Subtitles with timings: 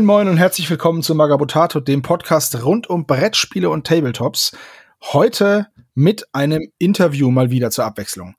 [0.00, 4.56] Moin moin und herzlich willkommen zu Magabotato, dem Podcast rund um Brettspiele und Tabletops.
[5.02, 8.34] Heute mit einem Interview mal wieder zur Abwechslung.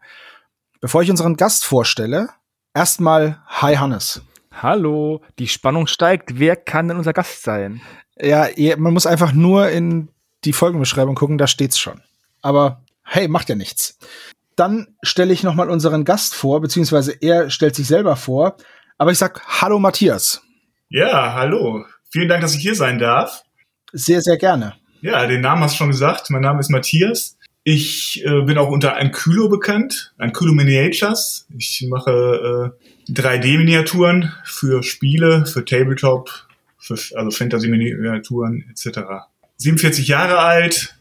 [0.79, 2.29] Bevor ich unseren Gast vorstelle,
[2.74, 4.24] erstmal Hi Hannes.
[4.52, 6.39] Hallo, die Spannung steigt.
[6.39, 7.80] Wer kann denn unser Gast sein?
[8.19, 8.47] Ja,
[8.78, 10.10] man muss einfach nur in
[10.43, 12.02] die Folgenbeschreibung gucken, da steht's schon.
[12.41, 14.00] Aber hey, macht ja nichts.
[14.55, 18.57] Dann stelle ich noch mal unseren Gast vor, beziehungsweise er stellt sich selber vor.
[18.97, 20.41] Aber ich sag Hallo Matthias.
[20.93, 21.86] Ja, hallo.
[22.11, 23.45] Vielen Dank, dass ich hier sein darf.
[23.93, 24.73] Sehr, sehr gerne.
[24.99, 26.29] Ja, den Namen hast du schon gesagt.
[26.32, 27.37] Mein Name ist Matthias.
[27.63, 31.47] Ich äh, bin auch unter Ankylo bekannt, Ankylo Miniatures.
[31.57, 32.75] Ich mache
[33.08, 36.30] äh, 3D-Miniaturen für Spiele, für Tabletop,
[36.77, 38.99] für, also Fantasy-Miniaturen etc.
[39.55, 40.94] 47 Jahre alt,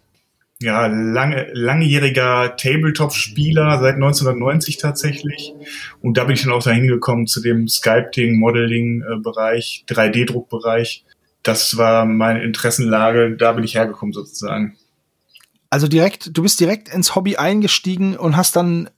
[0.63, 5.55] ja, lange, langjähriger Tabletop-Spieler seit 1990 tatsächlich.
[6.03, 11.05] Und da bin ich dann auch dahin gekommen zu dem Sculpting, Modeling-Bereich, 3D-Druckbereich.
[11.43, 14.77] Das war meine Interessenlage, da bin ich hergekommen sozusagen.
[15.71, 18.91] Also direkt, du bist direkt ins Hobby eingestiegen und hast dann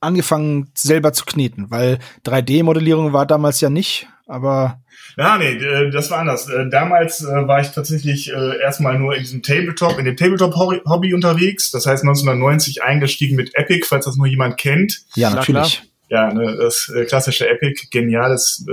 [0.00, 4.80] angefangen selber zu kneten, weil 3D-Modellierung war damals ja nicht, aber
[5.16, 6.48] ja, nee, äh, das war anders.
[6.48, 11.70] Äh, damals äh, war ich tatsächlich erstmal nur in diesem Tabletop, in dem Tabletop-Hobby unterwegs.
[11.70, 15.00] Das heißt 1990 eingestiegen mit Epic, falls das nur jemand kennt.
[15.16, 15.82] Ja, natürlich.
[16.10, 18.64] Ja, ne, das klassische Epic, geniales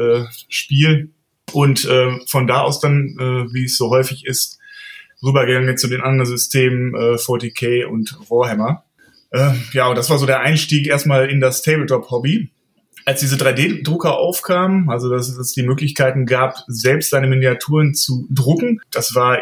[0.47, 1.09] Spiel.
[1.51, 3.15] Und äh, von da aus dann,
[3.51, 4.59] wie es so häufig ist,
[5.23, 8.83] rübergegangen zu den anderen Systemen äh, 40k und Warhammer.
[9.31, 12.51] Äh, ja, und das war so der Einstieg erstmal in das Tabletop-Hobby
[13.05, 18.81] als diese 3D-Drucker aufkamen, also dass es die Möglichkeiten gab, selbst seine Miniaturen zu drucken,
[18.91, 19.39] das war,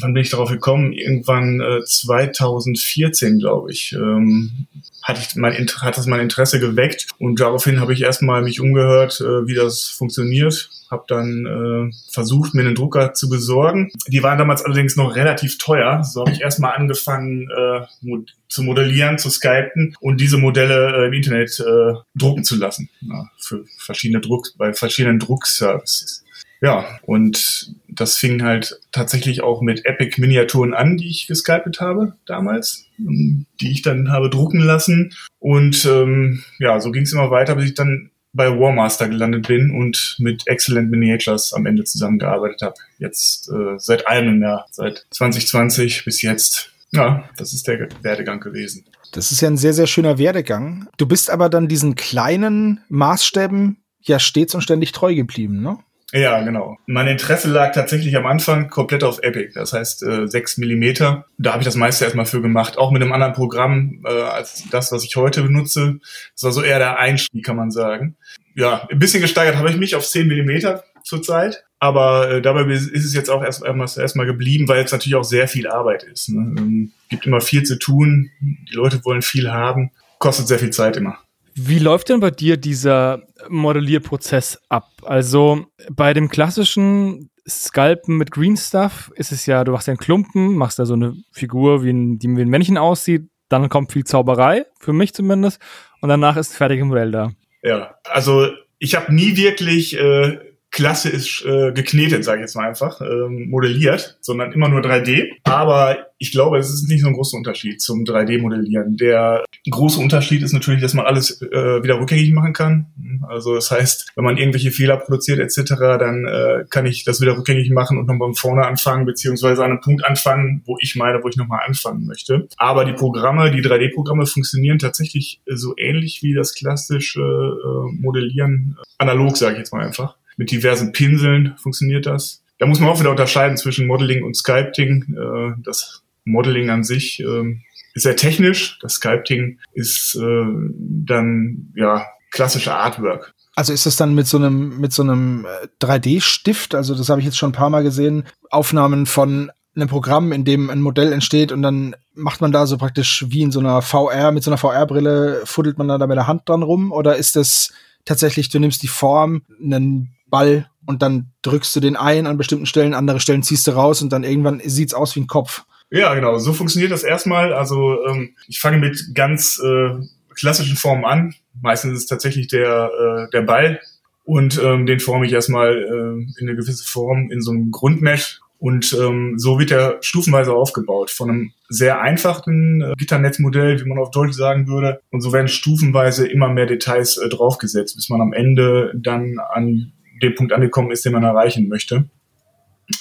[0.00, 0.92] wann bin ich darauf gekommen?
[0.92, 3.92] Irgendwann äh, 2014, glaube ich.
[3.92, 4.66] Ähm,
[5.02, 9.20] hatte ich mein, hat das mein Interesse geweckt und daraufhin habe ich erstmal mich umgehört,
[9.20, 13.90] äh, wie das funktioniert habe dann äh, versucht, mir einen Drucker zu besorgen.
[14.08, 16.04] Die waren damals allerdings noch relativ teuer.
[16.04, 21.06] So habe ich erstmal angefangen äh, mod zu modellieren, zu skypen und diese Modelle äh,
[21.06, 22.90] im Internet äh, drucken zu lassen.
[23.00, 26.21] Ja, für verschiedene Druck, bei verschiedenen Druckservices.
[26.62, 32.14] Ja, und das fing halt tatsächlich auch mit Epic Miniaturen an, die ich geskypet habe
[32.24, 35.12] damals, die ich dann habe drucken lassen.
[35.40, 39.72] Und ähm, ja, so ging es immer weiter, bis ich dann bei Warmaster gelandet bin
[39.72, 42.74] und mit Excellent Miniatures am Ende zusammengearbeitet habe.
[42.98, 46.70] Jetzt äh, seit einem Jahr, seit 2020 bis jetzt.
[46.92, 48.84] Ja, das ist der Werdegang gewesen.
[49.12, 50.88] Das ist ja ein sehr, sehr schöner Werdegang.
[50.96, 55.78] Du bist aber dann diesen kleinen Maßstäben ja stets und ständig treu geblieben, ne?
[56.12, 56.76] Ja, genau.
[56.86, 61.24] Mein Interesse lag tatsächlich am Anfang komplett auf Epic, das heißt äh, 6 Millimeter.
[61.38, 64.64] Da habe ich das meiste erstmal für gemacht, auch mit einem anderen Programm äh, als
[64.70, 66.00] das, was ich heute benutze.
[66.34, 68.16] Das war so eher der Einstieg, kann man sagen.
[68.54, 72.94] Ja, ein bisschen gesteigert habe ich mich auf 10 Millimeter zurzeit, aber äh, dabei ist
[72.94, 76.28] es jetzt auch erst erstmal erst geblieben, weil es natürlich auch sehr viel Arbeit ist.
[76.28, 76.54] Ne?
[76.58, 80.98] Ähm, gibt immer viel zu tun, die Leute wollen viel haben, kostet sehr viel Zeit
[80.98, 81.18] immer.
[81.54, 84.88] Wie läuft denn bei dir dieser Modellierprozess ab?
[85.02, 89.98] Also bei dem klassischen Sculpen mit Green Stuff ist es ja, du machst ja einen
[89.98, 93.92] Klumpen, machst da so eine Figur, wie ein, die wie ein Männchen aussieht, dann kommt
[93.92, 95.60] viel Zauberei, für mich zumindest,
[96.00, 97.32] und danach ist ein fertiges Modell da.
[97.62, 98.48] Ja, also
[98.78, 100.38] ich habe nie wirklich äh,
[100.72, 105.28] klassisch äh, geknetet, sage ich jetzt mal einfach, ähm, modelliert, sondern immer nur 3D.
[105.44, 108.96] Aber ich glaube, es ist nicht so ein großer Unterschied zum 3D-Modellieren.
[108.96, 112.86] Der große Unterschied ist natürlich, dass man alles äh, wieder rückgängig machen kann.
[113.28, 117.36] Also das heißt, wenn man irgendwelche Fehler produziert etc., dann äh, kann ich das wieder
[117.36, 121.22] rückgängig machen und nochmal von vorne anfangen, beziehungsweise an einem Punkt anfangen, wo ich meine,
[121.22, 122.48] wo ich nochmal anfangen möchte.
[122.56, 129.36] Aber die Programme, die 3D-Programme funktionieren tatsächlich so ähnlich wie das klassische äh, Modellieren, analog
[129.36, 132.42] sage ich jetzt mal einfach mit diversen Pinseln funktioniert das.
[132.58, 135.16] Da muss man auch wieder unterscheiden zwischen Modeling und Sculpting.
[135.16, 137.62] Äh, das Modeling an sich ähm,
[137.94, 138.78] ist sehr technisch.
[138.80, 140.44] Das Sculpting ist äh,
[140.78, 143.34] dann ja klassische Artwork.
[143.54, 145.46] Also ist das dann mit so einem mit so einem
[145.80, 146.74] 3D-Stift?
[146.74, 148.24] Äh, also das habe ich jetzt schon ein paar Mal gesehen.
[148.50, 152.76] Aufnahmen von einem Programm, in dem ein Modell entsteht und dann macht man da so
[152.76, 156.26] praktisch wie in so einer VR mit so einer VR-Brille fuddelt man da mit der
[156.26, 157.72] Hand dran rum oder ist das
[158.04, 162.66] tatsächlich, du nimmst die Form, einen Ball und dann drückst du den ein an bestimmten
[162.66, 165.62] Stellen, andere Stellen ziehst du raus und dann irgendwann sieht's aus wie ein Kopf.
[165.90, 166.38] Ja, genau.
[166.38, 167.52] So funktioniert das erstmal.
[167.52, 169.90] Also ähm, ich fange mit ganz äh,
[170.34, 171.34] klassischen Formen an.
[171.60, 173.78] Meistens ist es tatsächlich der, äh, der Ball
[174.24, 178.40] und ähm, den forme ich erstmal äh, in eine gewisse Form in so einem Grundmesh
[178.62, 181.10] und ähm, so wird er stufenweise aufgebaut.
[181.10, 185.00] Von einem sehr einfachen äh, Gitternetzmodell, wie man auf Deutsch sagen würde.
[185.10, 189.92] Und so werden stufenweise immer mehr Details äh, draufgesetzt, bis man am Ende dann an
[190.22, 192.08] dem Punkt angekommen ist, den man erreichen möchte.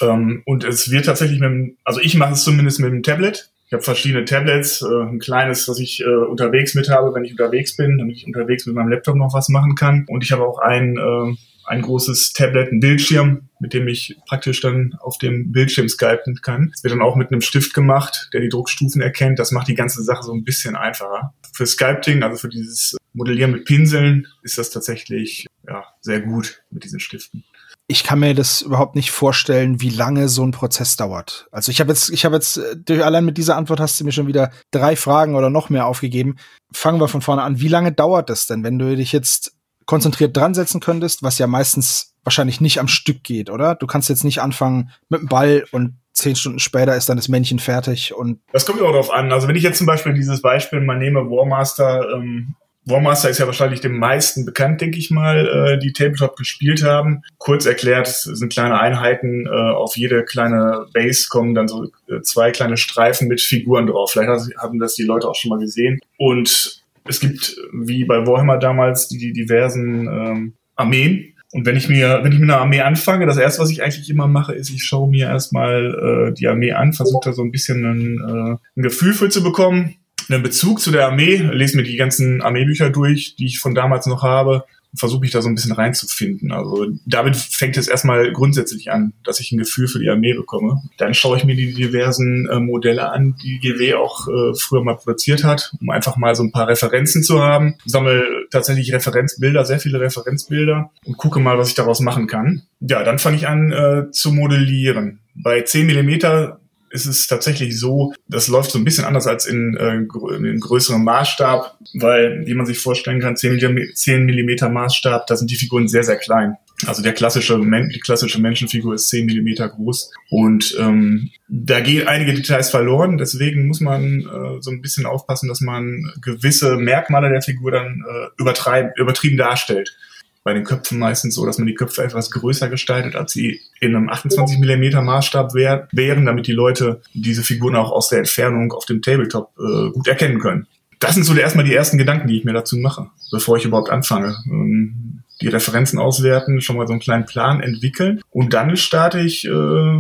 [0.02, 3.52] Ähm, und es wird tatsächlich mit dem, also ich mache es zumindest mit dem Tablet.
[3.68, 7.32] Ich habe verschiedene Tablets, äh, ein kleines, was ich äh, unterwegs mit habe, wenn ich
[7.32, 10.06] unterwegs bin, damit ich unterwegs mit meinem Laptop noch was machen kann.
[10.10, 11.36] Und ich habe auch ein, äh,
[11.66, 16.70] ein großes Tablet, ein Bildschirm, mit dem ich praktisch dann auf dem Bildschirm skypen kann.
[16.72, 19.40] Das wird dann auch mit einem Stift gemacht, der die Druckstufen erkennt.
[19.40, 21.34] Das macht die ganze Sache so ein bisschen einfacher.
[21.54, 26.84] Für Sculpting, also für dieses Modellieren mit Pinseln, ist das tatsächlich ja, sehr gut mit
[26.84, 27.44] diesen Stiften
[27.92, 31.48] ich kann mir das überhaupt nicht vorstellen, wie lange so ein Prozess dauert.
[31.52, 34.06] Also ich habe jetzt, ich habe jetzt, äh, durch allein mit dieser Antwort hast du
[34.06, 36.38] mir schon wieder drei Fragen oder noch mehr aufgegeben.
[36.72, 37.60] Fangen wir von vorne an.
[37.60, 41.48] Wie lange dauert das denn, wenn du dich jetzt konzentriert dran setzen könntest, was ja
[41.48, 43.76] meistens wahrscheinlich nicht am Stück geht, oder?
[43.76, 47.28] Du kannst jetzt nicht anfangen mit dem Ball und zehn Stunden später ist dann das
[47.28, 48.40] Männchen fertig und.
[48.54, 49.34] Das kommt auch darauf an.
[49.34, 52.56] Also wenn ich jetzt zum Beispiel dieses Beispiel mal nehme, Warmaster, ähm,
[52.86, 57.22] Warmaster ist ja wahrscheinlich dem meisten bekannt, denke ich mal, äh, die Tabletop gespielt haben.
[57.38, 59.46] Kurz erklärt, es sind kleine Einheiten.
[59.46, 64.12] Äh, auf jede kleine Base kommen dann so äh, zwei kleine Streifen mit Figuren drauf.
[64.12, 66.00] Vielleicht haben das die Leute auch schon mal gesehen.
[66.18, 71.36] Und es gibt, wie bei Warhammer damals, die, die diversen ähm, Armeen.
[71.54, 74.10] Und wenn ich mir, wenn ich mit einer Armee anfange, das erste, was ich eigentlich
[74.10, 77.52] immer mache, ist, ich schaue mir erstmal äh, die Armee an, versuche da so ein
[77.52, 79.96] bisschen ein, äh, ein Gefühl für zu bekommen
[80.32, 84.06] einen Bezug zu der Armee, lese mir die ganzen Armeebücher durch, die ich von damals
[84.06, 86.52] noch habe versuche mich da so ein bisschen reinzufinden.
[86.52, 90.82] Also damit fängt es erstmal grundsätzlich an, dass ich ein Gefühl für die Armee bekomme.
[90.98, 94.98] Dann schaue ich mir die diversen äh, Modelle an, die GW auch äh, früher mal
[94.98, 97.76] produziert hat, um einfach mal so ein paar Referenzen zu haben.
[97.86, 102.64] Sammle tatsächlich Referenzbilder, sehr viele Referenzbilder und gucke mal, was ich daraus machen kann.
[102.82, 105.20] Ja, dann fange ich an äh, zu modellieren.
[105.36, 106.60] Bei 10 Millimeter
[106.92, 111.04] ist es tatsächlich so, das läuft so ein bisschen anders als in, äh, in größerem
[111.04, 116.04] Maßstab, weil, wie man sich vorstellen kann, 10 Millimeter Maßstab, da sind die Figuren sehr,
[116.04, 116.58] sehr klein.
[116.88, 122.34] Also der klassische, die klassische Menschenfigur ist 10 Millimeter groß und ähm, da gehen einige
[122.34, 123.18] Details verloren.
[123.18, 128.04] Deswegen muss man äh, so ein bisschen aufpassen, dass man gewisse Merkmale der Figur dann
[128.08, 129.96] äh, übertrieben darstellt
[130.44, 133.96] bei den Köpfen meistens so, dass man die Köpfe etwas größer gestaltet, als sie in
[133.96, 138.72] einem 28 mm Maßstab wär, wären, damit die Leute diese Figuren auch aus der Entfernung
[138.72, 140.68] auf dem Tabletop äh, gut erkennen können.
[141.00, 143.90] Das sind so erstmal die ersten Gedanken, die ich mir dazu mache, bevor ich überhaupt
[143.90, 144.36] anfange.
[144.46, 145.11] Ähm,
[145.42, 148.22] die Referenzen auswerten, schon mal so einen kleinen Plan entwickeln.
[148.30, 150.00] Und dann starte ich äh,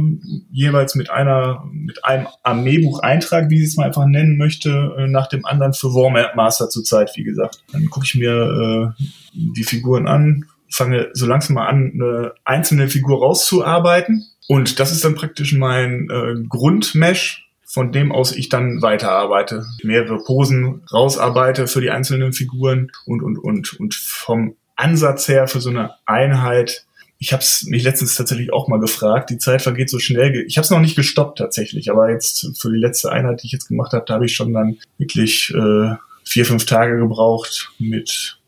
[0.52, 5.28] jeweils mit einer mit einem Armeebucheintrag, wie ich es mal einfach nennen möchte, äh, nach
[5.28, 7.64] dem anderen für Warmaster zur Zeit, wie gesagt.
[7.72, 9.04] Dann gucke ich mir äh,
[9.34, 14.26] die Figuren an, fange so langsam mal an, eine einzelne Figur rauszuarbeiten.
[14.48, 20.18] Und das ist dann praktisch mein äh, Grundmesh, von dem aus ich dann weiterarbeite, mehrere
[20.18, 25.70] Posen rausarbeite für die einzelnen Figuren und und und und vom Ansatz her für so
[25.70, 26.86] eine Einheit.
[27.20, 29.30] Ich habe es mich letztens tatsächlich auch mal gefragt.
[29.30, 30.44] Die Zeit vergeht so schnell.
[30.48, 33.54] Ich habe es noch nicht gestoppt tatsächlich, aber jetzt für die letzte Einheit, die ich
[33.54, 38.40] jetzt gemacht habe, da habe ich schon dann wirklich äh, vier, fünf Tage gebraucht mit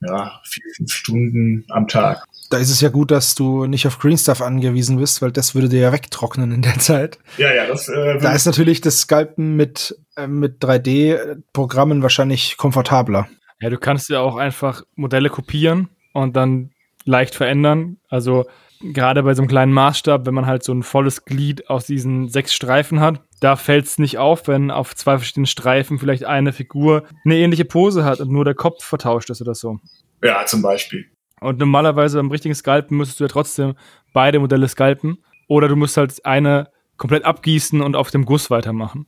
[0.00, 2.24] ja, vier, fünf Stunden am Tag.
[2.50, 5.54] Da ist es ja gut, dass du nicht auf Green Stuff angewiesen bist, weil das
[5.54, 7.18] würde dir ja wegtrocknen in der Zeit.
[7.38, 7.88] Ja, ja, das.
[7.88, 13.28] Äh, da ist natürlich das Sculpten mit, äh, mit 3D-Programmen wahrscheinlich komfortabler.
[13.62, 16.72] Ja, du kannst ja auch einfach Modelle kopieren und dann
[17.04, 17.98] leicht verändern.
[18.08, 18.46] Also
[18.80, 22.28] gerade bei so einem kleinen Maßstab, wenn man halt so ein volles Glied aus diesen
[22.28, 26.52] sechs Streifen hat, da fällt es nicht auf, wenn auf zwei verschiedenen Streifen vielleicht eine
[26.52, 29.78] Figur eine ähnliche Pose hat und nur der Kopf vertauscht ist oder so.
[30.24, 31.06] Ja, zum Beispiel.
[31.40, 33.74] Und normalerweise beim richtigen Skalpen müsstest du ja trotzdem
[34.12, 35.18] beide Modelle skalpen.
[35.46, 39.06] Oder du musst halt eine komplett abgießen und auf dem Guss weitermachen.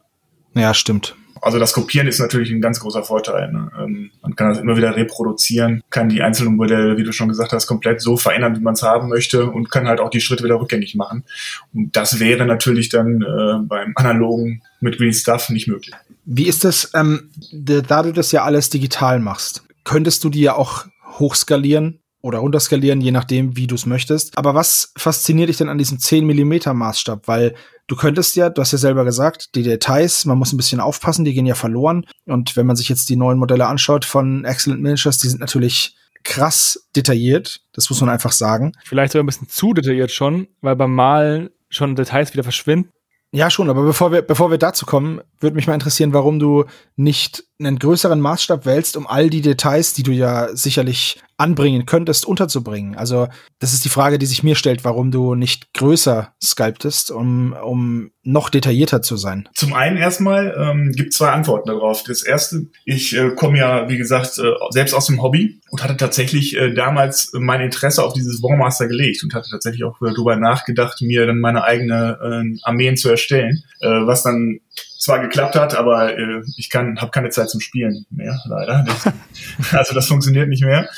[0.54, 1.16] Ja, stimmt.
[1.40, 3.52] Also das Kopieren ist natürlich ein ganz großer Vorteil.
[3.52, 3.70] Ne?
[3.78, 7.52] Ähm, man kann das immer wieder reproduzieren, kann die einzelnen Modelle, wie du schon gesagt
[7.52, 10.44] hast, komplett so verändern, wie man es haben möchte und kann halt auch die Schritte
[10.44, 11.24] wieder rückgängig machen.
[11.72, 15.94] Und das wäre natürlich dann äh, beim analogen mit Green Stuff nicht möglich.
[16.24, 20.54] Wie ist das, ähm, da du das ja alles digital machst, könntest du die ja
[20.54, 20.86] auch
[21.18, 24.38] hochskalieren oder runterskalieren, je nachdem, wie du es möchtest.
[24.38, 27.28] Aber was fasziniert dich denn an diesem 10 Millimeter Maßstab?
[27.28, 27.54] Weil
[27.86, 31.26] du könntest ja, du hast ja selber gesagt, die Details, man muss ein bisschen aufpassen,
[31.26, 32.06] die gehen ja verloren.
[32.24, 35.98] Und wenn man sich jetzt die neuen Modelle anschaut von Excellent Miniatures, die sind natürlich
[36.22, 37.60] krass detailliert.
[37.74, 38.72] Das muss man einfach sagen.
[38.86, 42.88] Vielleicht sogar ein bisschen zu detailliert schon, weil beim Malen schon Details wieder verschwinden.
[43.32, 46.64] Ja, schon, aber bevor wir, bevor wir dazu kommen, würde mich mal interessieren, warum du
[46.96, 52.26] nicht einen größeren Maßstab wählst, um all die Details, die du ja sicherlich anbringen könntest,
[52.26, 52.96] unterzubringen.
[52.96, 57.52] Also das ist die Frage, die sich mir stellt, warum du nicht größer sculptest, um,
[57.52, 59.48] um noch detaillierter zu sein.
[59.54, 62.02] Zum einen erstmal ähm, gibt zwei Antworten darauf.
[62.04, 65.96] Das erste, ich äh, komme ja, wie gesagt, äh, selbst aus dem Hobby und hatte
[65.96, 71.02] tatsächlich äh, damals mein Interesse auf dieses Warmaster gelegt und hatte tatsächlich auch darüber nachgedacht,
[71.02, 74.60] mir dann meine eigene äh, Armeen zu erstellen, äh, was dann
[75.04, 78.84] zwar geklappt hat, aber äh, ich kann habe keine Zeit zum Spielen mehr, leider.
[79.72, 80.88] also das funktioniert nicht mehr.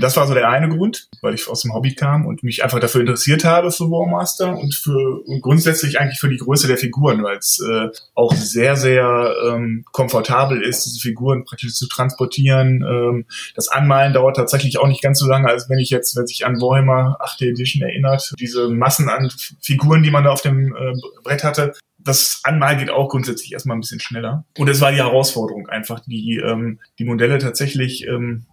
[0.00, 2.80] Das war so der eine Grund, weil ich aus dem Hobby kam und mich einfach
[2.80, 7.22] dafür interessiert habe für Warmaster und für und grundsätzlich eigentlich für die Größe der Figuren,
[7.22, 12.82] weil es äh, auch sehr, sehr ähm, komfortabel ist, diese Figuren praktisch zu transportieren.
[12.82, 16.26] Ähm, das Anmalen dauert tatsächlich auch nicht ganz so lange, als wenn ich jetzt, wenn
[16.26, 17.42] sich an Warhammer 8.
[17.42, 21.74] Edition erinnert, diese Massen an Figuren, die man da auf dem äh, Brett hatte,
[22.06, 24.44] das Anmalen geht auch grundsätzlich erstmal ein bisschen schneller.
[24.56, 28.46] Und es war die Herausforderung, einfach die, ähm, die Modelle tatsächlich ähm,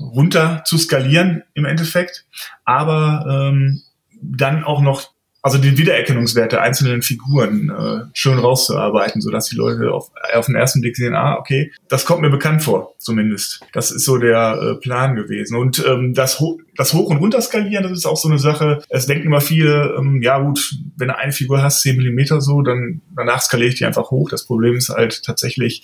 [0.00, 2.26] runter zu skalieren im Endeffekt,
[2.64, 3.82] aber ähm,
[4.20, 5.12] dann auch noch
[5.42, 10.54] also den Wiedererkennungswert der einzelnen Figuren äh, schön rauszuarbeiten, sodass die Leute auf, auf den
[10.54, 13.60] ersten Blick sehen, ah, okay, das kommt mir bekannt vor, zumindest.
[13.72, 15.56] Das ist so der äh, Plan gewesen.
[15.56, 16.42] Und ähm, das,
[16.80, 18.82] das Hoch- und Runterskalieren, das ist auch so eine Sache.
[18.88, 22.62] Es denken immer viele, ähm, ja gut, wenn du eine Figur hast, 10 Millimeter so,
[22.62, 24.30] dann danach skaliere ich die einfach hoch.
[24.30, 25.82] Das Problem ist halt tatsächlich,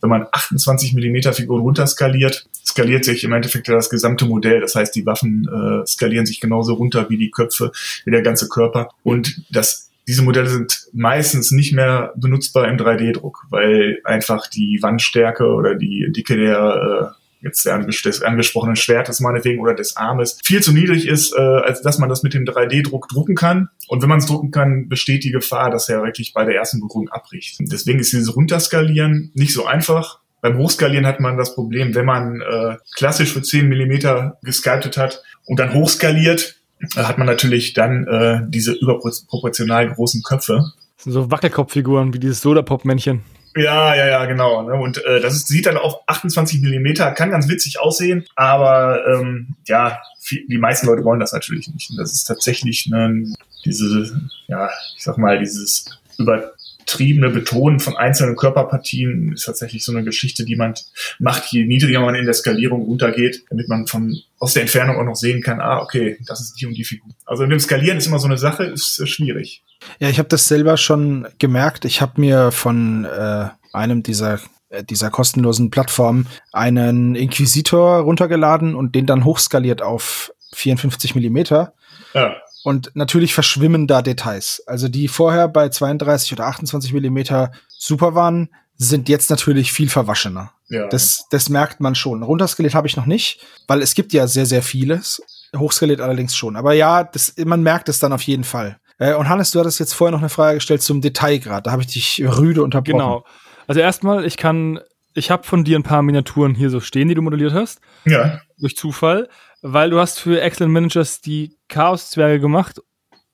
[0.00, 4.60] wenn man 28 Millimeter Figuren runterskaliert, skaliert sich im Endeffekt das gesamte Modell.
[4.60, 7.70] Das heißt, die Waffen äh, skalieren sich genauso runter wie die Köpfe,
[8.04, 8.88] wie der ganze Körper.
[9.04, 15.46] Und das diese Modelle sind meistens nicht mehr benutzbar im 3D-Druck, weil einfach die Wandstärke
[15.46, 20.62] oder die Dicke der äh, jetzt der des angesprochenen Schwertes meinetwegen oder des Armes viel
[20.62, 23.68] zu niedrig ist, äh, als dass man das mit dem 3D-Druck drucken kann.
[23.88, 26.80] Und wenn man es drucken kann, besteht die Gefahr, dass er wirklich bei der ersten
[26.80, 27.58] Berührung abbricht.
[27.60, 30.20] Deswegen ist dieses Runterskalieren nicht so einfach.
[30.40, 35.22] Beim Hochskalieren hat man das Problem, wenn man äh, klassisch für 10 Millimeter gesculptet hat
[35.46, 36.60] und dann hochskaliert,
[36.96, 40.64] äh, hat man natürlich dann äh, diese überproportional großen Köpfe.
[40.98, 43.22] So Wackelkopffiguren wie dieses Soda-Pop-Männchen.
[43.54, 44.62] Ja, ja, ja, genau.
[44.62, 44.74] Ne?
[44.74, 49.56] Und äh, das ist, sieht dann auf 28 Millimeter, kann ganz witzig aussehen, aber ähm,
[49.66, 51.90] ja, viel, die meisten Leute wollen das natürlich nicht.
[51.90, 53.26] Und das ist tatsächlich ne,
[53.64, 59.92] diese, ja, ich sag mal, dieses über übertriebene Betonen von einzelnen Körperpartien ist tatsächlich so
[59.92, 60.74] eine Geschichte, die man
[61.18, 65.04] macht, je niedriger man in der Skalierung runtergeht, damit man von aus der Entfernung auch
[65.04, 67.10] noch sehen kann, ah, okay, das ist die und die Figur.
[67.24, 69.62] Also in dem Skalieren ist immer so eine Sache, ist äh, schwierig.
[69.98, 71.84] Ja, ich habe das selber schon gemerkt.
[71.84, 74.38] Ich habe mir von äh, einem dieser
[74.72, 81.74] äh, dieser kostenlosen Plattform einen Inquisitor runtergeladen und den dann hochskaliert auf 54 Millimeter.
[82.14, 82.36] Ja.
[82.64, 84.62] Und natürlich verschwimmen da Details.
[84.66, 90.52] Also die vorher bei 32 oder 28 Millimeter super waren, sind jetzt natürlich viel verwaschener.
[90.68, 90.88] Ja.
[90.88, 92.22] Das, das merkt man schon.
[92.22, 95.22] Runterskaliert habe ich noch nicht, weil es gibt ja sehr, sehr vieles.
[95.56, 96.56] Hochskaliert allerdings schon.
[96.56, 98.78] Aber ja, das, man merkt es dann auf jeden Fall.
[99.02, 101.66] Äh, und Hannes, du hattest jetzt vorher noch eine Frage gestellt zum Detailgrad.
[101.66, 102.98] Da habe ich dich rüde unterbrochen.
[102.98, 103.24] Genau.
[103.66, 104.80] Also erstmal, ich kann,
[105.14, 107.80] ich habe von dir ein paar Miniaturen hier so stehen, die du modelliert hast.
[108.04, 108.40] Ja.
[108.58, 109.28] Durch Zufall
[109.62, 112.80] weil du hast für Excellent Managers die Chaos-Zwerge gemacht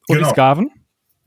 [0.06, 0.28] und genau.
[0.28, 0.70] die Skaven.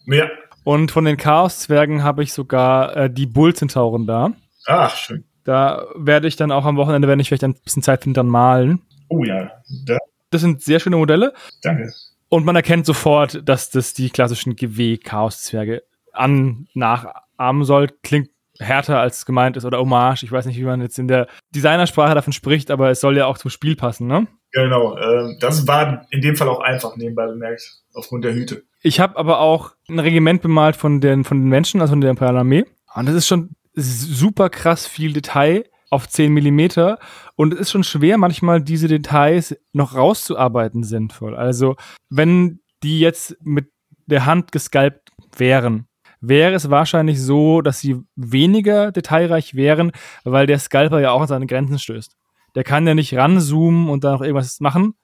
[0.05, 0.29] Ja.
[0.63, 4.31] Und von den Chaos-Zwergen habe ich sogar äh, die Bull-Zentauren da.
[4.67, 5.25] Ach, schön.
[5.43, 8.27] Da werde ich dann auch am Wochenende, wenn ich vielleicht ein bisschen Zeit finde, dann
[8.27, 8.81] malen.
[9.09, 9.51] Oh ja.
[9.85, 9.97] Da.
[10.29, 11.33] Das sind sehr schöne Modelle.
[11.63, 11.91] Danke.
[12.33, 15.83] Und man erkennt sofort, dass das die klassischen GW-Chaos-Zwerge
[16.13, 17.89] an nachahmen soll.
[18.03, 20.23] Klingt härter als gemeint ist oder Hommage.
[20.23, 23.25] Ich weiß nicht, wie man jetzt in der Designersprache davon spricht, aber es soll ja
[23.25, 24.27] auch zum Spiel passen, ne?
[24.53, 28.63] Genau, äh, das war in dem Fall auch einfach nebenbei bemerkt, aufgrund der Hüte.
[28.81, 32.11] Ich habe aber auch ein Regiment bemalt von den, von den Menschen, also von der
[32.11, 32.65] Imperialen Armee.
[32.95, 36.97] Und das ist schon super krass viel Detail auf 10 Millimeter.
[37.35, 41.35] Und es ist schon schwer, manchmal diese Details noch rauszuarbeiten sinnvoll.
[41.35, 41.75] Also,
[42.09, 43.69] wenn die jetzt mit
[44.07, 45.85] der Hand gesculpt wären,
[46.19, 49.91] wäre es wahrscheinlich so, dass sie weniger detailreich wären,
[50.23, 52.15] weil der Scalper ja auch an seine Grenzen stößt
[52.55, 54.95] der kann ja nicht ranzoomen und da noch irgendwas machen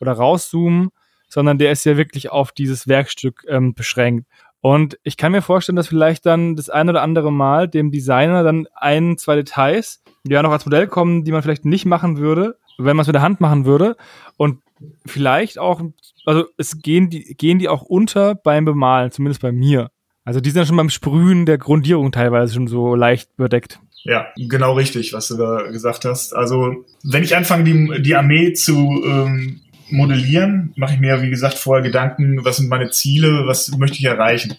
[0.00, 0.90] oder rauszoomen,
[1.28, 4.26] sondern der ist ja wirklich auf dieses Werkstück ähm, beschränkt.
[4.60, 8.42] Und ich kann mir vorstellen, dass vielleicht dann das ein oder andere Mal dem Designer
[8.42, 12.56] dann ein, zwei Details, ja noch als Modell kommen, die man vielleicht nicht machen würde,
[12.78, 13.96] wenn man es mit der Hand machen würde.
[14.36, 14.58] Und
[15.06, 15.80] vielleicht auch,
[16.24, 19.90] also es gehen die, gehen die auch unter beim Bemalen, zumindest bei mir.
[20.24, 23.80] Also die sind ja schon beim Sprühen der Grundierung teilweise schon so leicht bedeckt.
[24.04, 26.34] Ja, genau richtig, was du da gesagt hast.
[26.34, 28.74] Also wenn ich anfange, die, die Armee zu
[29.04, 29.60] ähm,
[29.90, 34.04] modellieren, mache ich mir, wie gesagt, vorher Gedanken, was sind meine Ziele, was möchte ich
[34.04, 34.54] erreichen.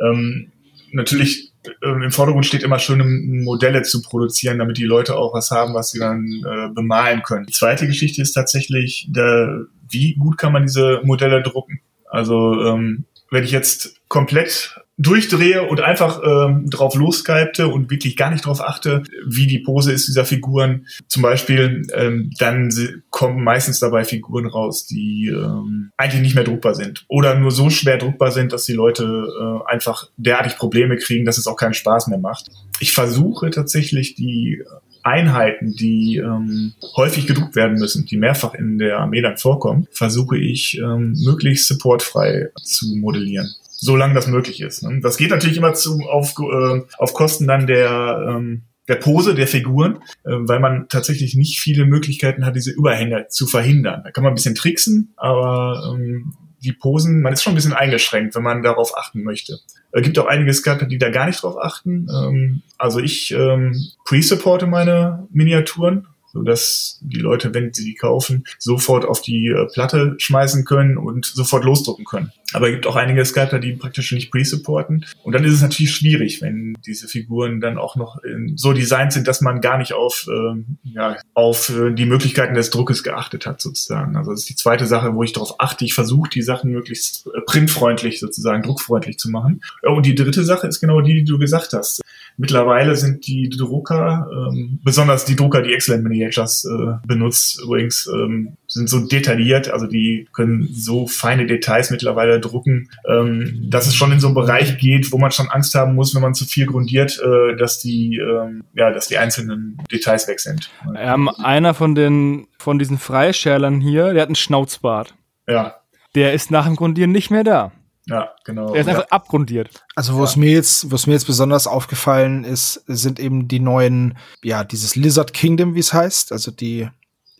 [0.00, 0.52] Ähm,
[0.92, 5.74] natürlich im Vordergrund steht immer schöne Modelle zu produzieren, damit die Leute auch was haben,
[5.74, 7.46] was sie dann äh, bemalen können.
[7.46, 11.80] Die zweite Geschichte ist tatsächlich, der, wie gut kann man diese Modelle drucken?
[12.10, 18.30] Also ähm, wenn ich jetzt komplett durchdrehe und einfach ähm, drauf losskypte und wirklich gar
[18.30, 22.70] nicht drauf achte, wie die Pose ist dieser Figuren, zum Beispiel, ähm, dann
[23.10, 27.70] kommen meistens dabei Figuren raus, die ähm, eigentlich nicht mehr druckbar sind oder nur so
[27.70, 31.74] schwer druckbar sind, dass die Leute äh, einfach derartig Probleme kriegen, dass es auch keinen
[31.74, 32.50] Spaß mehr macht.
[32.78, 34.62] Ich versuche tatsächlich die
[35.02, 40.38] Einheiten, die ähm, häufig gedruckt werden müssen, die mehrfach in der Armee dann vorkommen, versuche
[40.38, 44.82] ich ähm, möglichst supportfrei zu modellieren solange das möglich ist.
[44.82, 45.00] Ne?
[45.02, 49.46] Das geht natürlich immer zu, auf, äh, auf Kosten dann der, ähm, der Pose der
[49.46, 54.02] Figuren, äh, weil man tatsächlich nicht viele Möglichkeiten hat, diese Überhänge zu verhindern.
[54.04, 57.74] Da kann man ein bisschen tricksen, aber ähm, die Posen, man ist schon ein bisschen
[57.74, 59.58] eingeschränkt, wenn man darauf achten möchte.
[59.92, 62.08] Es gibt auch einige Sculptor, die da gar nicht drauf achten.
[62.10, 68.44] Ähm, also ich ähm, pre-supporte meine Miniaturen, so dass die Leute, wenn sie die kaufen,
[68.58, 72.32] sofort auf die äh, Platte schmeißen können und sofort losdrucken können.
[72.52, 75.06] Aber es gibt auch einige Sculptor, die praktisch nicht pre-supporten.
[75.22, 78.18] Und dann ist es natürlich schwierig, wenn diese Figuren dann auch noch
[78.54, 82.70] so designt sind, dass man gar nicht auf, äh, ja, auf äh, die Möglichkeiten des
[82.70, 84.16] Druckes geachtet hat, sozusagen.
[84.16, 85.84] Also das ist die zweite Sache, wo ich darauf achte.
[85.84, 89.60] Ich versuche, die Sachen möglichst äh, printfreundlich, sozusagen, druckfreundlich zu machen.
[89.82, 92.02] Und die dritte Sache ist genau die, die du gesagt hast.
[92.36, 98.56] Mittlerweile sind die Drucker, ähm, besonders die Drucker, die Excellent Miniatures äh, benutzt, übrigens, ähm,
[98.66, 104.10] sind so detailliert, also die können so feine Details mittlerweile drucken, ähm, dass es schon
[104.10, 106.66] in so einen Bereich geht, wo man schon Angst haben muss, wenn man zu viel
[106.66, 110.70] grundiert, äh, dass die, ähm, ja, dass die einzelnen Details weg sind.
[110.96, 115.14] Ähm, einer von den, von diesen Freischärlern hier, der hat einen Schnauzbart.
[115.46, 115.76] Ja.
[116.14, 117.72] Der ist nach dem Grundieren nicht mehr da.
[118.06, 118.74] Ja, genau.
[118.74, 119.70] Er ist einfach abgrundiert.
[119.94, 120.24] Also, wo ja.
[120.24, 124.62] es mir jetzt, wo es mir jetzt besonders aufgefallen ist, sind eben die neuen, ja,
[124.64, 126.88] dieses Lizard Kingdom, wie es heißt, also die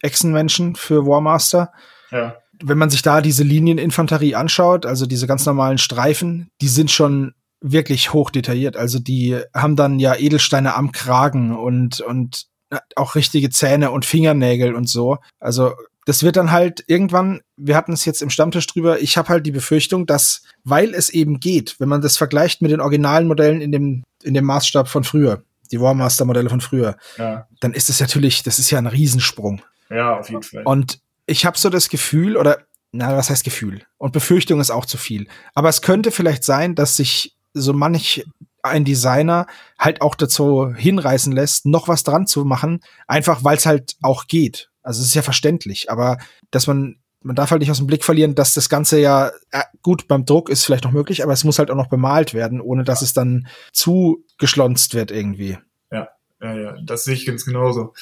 [0.01, 1.73] Echsenmenschen für Warmaster.
[2.11, 2.37] Ja.
[2.63, 7.35] Wenn man sich da diese Linieninfanterie anschaut, also diese ganz normalen Streifen, die sind schon
[7.61, 8.77] wirklich hoch detailliert.
[8.77, 12.47] Also die haben dann ja Edelsteine am Kragen und, und
[12.97, 15.19] auch richtige Zähne und Fingernägel und so.
[15.41, 15.73] Also
[16.07, 19.47] das wird dann halt irgendwann, wir hatten es jetzt im Stammtisch drüber, ich habe halt
[19.47, 23.61] die Befürchtung, dass, weil es eben geht, wenn man das vergleicht mit den originalen Modellen
[23.61, 27.47] in dem, in dem Maßstab von früher, die Warmaster-Modelle von früher, ja.
[27.61, 29.63] dann ist es natürlich, das ist ja ein Riesensprung.
[29.91, 30.63] Ja, auf jeden Fall.
[30.65, 32.59] Und ich habe so das Gefühl, oder
[32.93, 33.83] na, was heißt Gefühl?
[33.99, 35.27] Und Befürchtung ist auch zu viel.
[35.55, 38.25] Aber es könnte vielleicht sein, dass sich so manch
[38.63, 39.47] ein Designer
[39.79, 44.27] halt auch dazu hinreißen lässt, noch was dran zu machen, einfach weil es halt auch
[44.27, 44.71] geht.
[44.85, 46.19] Also es ist ja verständlich, aber
[46.51, 49.63] dass man man darf halt nicht aus dem Blick verlieren, dass das Ganze ja äh,
[49.83, 52.61] gut beim Druck ist vielleicht noch möglich, aber es muss halt auch noch bemalt werden,
[52.61, 55.57] ohne dass es dann zu geschlonzt wird irgendwie.
[55.91, 56.09] Ja,
[56.43, 57.95] ja, ja, das sehe ich ganz genauso.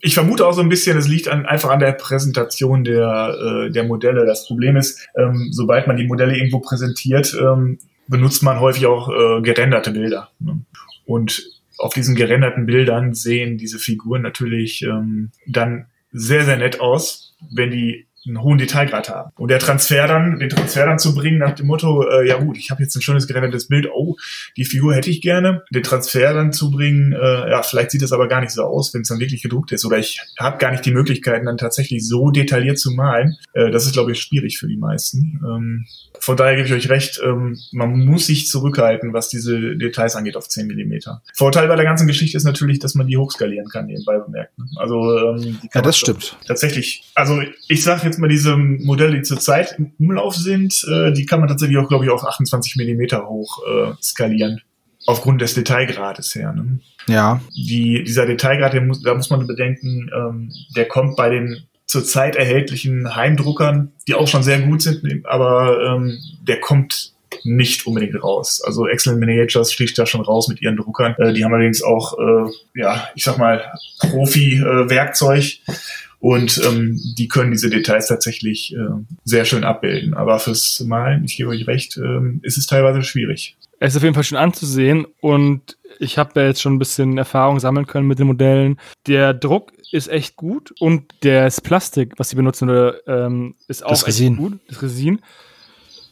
[0.00, 3.70] Ich vermute auch so ein bisschen, es liegt an, einfach an der Präsentation der, äh,
[3.72, 4.24] der Modelle.
[4.24, 9.08] Das Problem ist, ähm, sobald man die Modelle irgendwo präsentiert, ähm, benutzt man häufig auch
[9.08, 10.30] äh, gerenderte Bilder.
[10.38, 10.60] Ne?
[11.04, 17.36] Und auf diesen gerenderten Bildern sehen diese Figuren natürlich ähm, dann sehr, sehr nett aus,
[17.50, 19.32] wenn die einen hohen Detailgrad haben.
[19.36, 22.56] Und der Transfer dann, den Transfer dann zu bringen nach dem Motto, äh, ja gut,
[22.56, 24.16] ich habe jetzt ein schönes gerendertes Bild, oh,
[24.56, 25.62] die Figur hätte ich gerne.
[25.70, 28.92] Den Transfer dann zu bringen, äh, ja, vielleicht sieht das aber gar nicht so aus,
[28.94, 29.84] wenn es dann wirklich gedruckt ist.
[29.84, 33.36] Oder ich habe gar nicht die Möglichkeiten, dann tatsächlich so detailliert zu malen.
[33.52, 35.40] Äh, das ist, glaube ich, schwierig für die meisten.
[35.44, 35.86] Ähm,
[36.20, 40.36] von daher gebe ich euch recht, ähm, man muss sich zurückhalten, was diese Details angeht
[40.36, 41.22] auf 10 Millimeter.
[41.34, 44.58] Vorteil bei der ganzen Geschichte ist natürlich, dass man die hochskalieren kann, nebenbei bemerkt.
[44.58, 44.66] Ne?
[44.76, 46.36] Also ähm, ja, das stimmt.
[46.46, 47.04] Tatsächlich.
[47.14, 51.40] Also ich sage jetzt mal, diese Modelle, die zurzeit im Umlauf sind, äh, die kann
[51.40, 54.60] man tatsächlich auch, glaube ich, auf 28 Millimeter hoch äh, skalieren.
[55.06, 56.52] Aufgrund des Detailgrades her.
[56.52, 56.80] Ne?
[57.06, 57.40] Ja.
[57.56, 63.16] Die, dieser Detailgrad, muss, da muss man bedenken, ähm, der kommt bei den zurzeit erhältlichen
[63.16, 68.62] Heimdruckern, die auch schon sehr gut sind, aber ähm, der kommt nicht unbedingt raus.
[68.64, 71.14] Also Excellent Miniatures sticht da schon raus mit ihren Druckern.
[71.18, 75.44] Äh, die haben allerdings auch, äh, ja, ich sag mal, Profi-Werkzeug.
[75.66, 75.72] Äh,
[76.20, 78.78] und ähm, die können diese Details tatsächlich äh,
[79.24, 80.14] sehr schön abbilden.
[80.14, 83.56] Aber fürs Malen, ich gebe euch recht, ähm, ist es teilweise schwierig.
[83.80, 87.16] Es ist auf jeden Fall schön anzusehen und ich habe ja jetzt schon ein bisschen
[87.16, 88.80] Erfahrung sammeln können mit den Modellen.
[89.06, 92.68] Der Druck ist echt gut und das Plastik, was sie benutzen,
[93.06, 94.58] ähm, ist auch das echt gut.
[94.68, 95.20] Das Resin.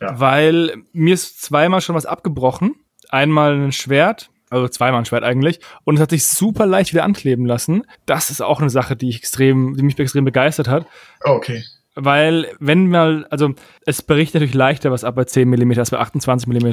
[0.01, 0.21] Ja.
[0.21, 2.75] Weil mir ist zweimal schon was abgebrochen.
[3.09, 7.05] Einmal ein Schwert, also zweimal ein Schwert eigentlich, und es hat sich super leicht wieder
[7.05, 7.83] ankleben lassen.
[8.07, 10.87] Das ist auch eine Sache, die ich extrem, die mich extrem begeistert hat.
[11.23, 11.65] Okay.
[11.95, 13.55] Weil, wenn mal, also
[13.87, 16.67] es berichtet natürlich leichter was ab bei 10 mm als bei 28 mm.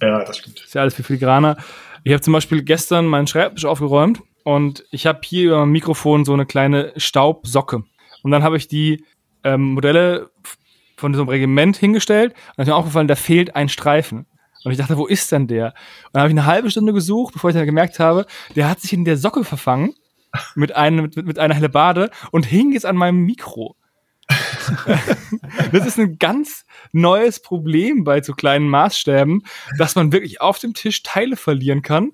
[0.00, 0.60] Ja, das stimmt.
[0.60, 1.58] Ist ja alles viel filigraner.
[2.04, 6.24] Ich habe zum Beispiel gestern meinen Schreibtisch aufgeräumt und ich habe hier über mein Mikrofon
[6.24, 7.84] so eine kleine Staubsocke.
[8.22, 9.04] Und dann habe ich die
[9.44, 10.30] ähm, Modelle
[10.96, 14.26] von so einem Regiment hingestellt und dann ist mir aufgefallen, da fehlt ein Streifen.
[14.64, 15.66] Und ich dachte, wo ist denn der?
[15.66, 18.80] Und dann habe ich eine halbe Stunde gesucht, bevor ich dann gemerkt habe, der hat
[18.80, 19.94] sich in der Socke verfangen
[20.54, 23.76] mit, einem, mit, mit einer Bade und hing jetzt an meinem Mikro.
[25.72, 29.42] das ist ein ganz neues Problem bei so kleinen Maßstäben,
[29.78, 32.12] dass man wirklich auf dem Tisch Teile verlieren kann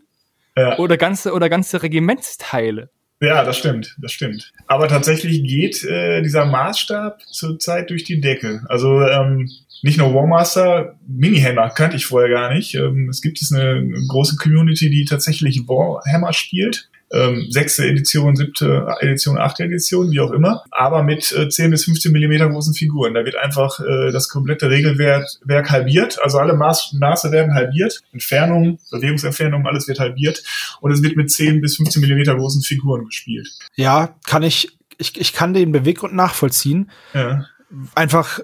[0.57, 0.79] ja.
[0.79, 2.91] oder ganze oder ganze Regimentsteile.
[3.21, 4.53] Ja, das stimmt, das stimmt.
[4.67, 8.63] Aber tatsächlich geht äh, dieser Maßstab zurzeit durch die Decke.
[8.69, 9.51] Also ähm,
[9.83, 12.75] nicht nur Warmaster, Minihammer kannte ich vorher gar nicht.
[12.75, 18.87] Ähm, es gibt jetzt eine große Community, die tatsächlich Warhammer spielt ähm, sechste Edition, siebte
[19.01, 23.15] Edition, achte Edition, wie auch immer, aber mit äh, 10 bis 15 Millimeter großen Figuren.
[23.15, 28.01] Da wird einfach äh, das komplette Regelwerk Werk halbiert, also alle Maß, Maße werden halbiert,
[28.13, 30.43] Entfernung, Bewegungsentfernung, alles wird halbiert
[30.81, 33.49] und es wird mit 10 bis 15 Millimeter großen Figuren gespielt.
[33.77, 36.91] Ja, kann ich, ich, ich kann den Beweggrund nachvollziehen.
[37.15, 37.47] Ja.
[37.95, 38.41] Einfach,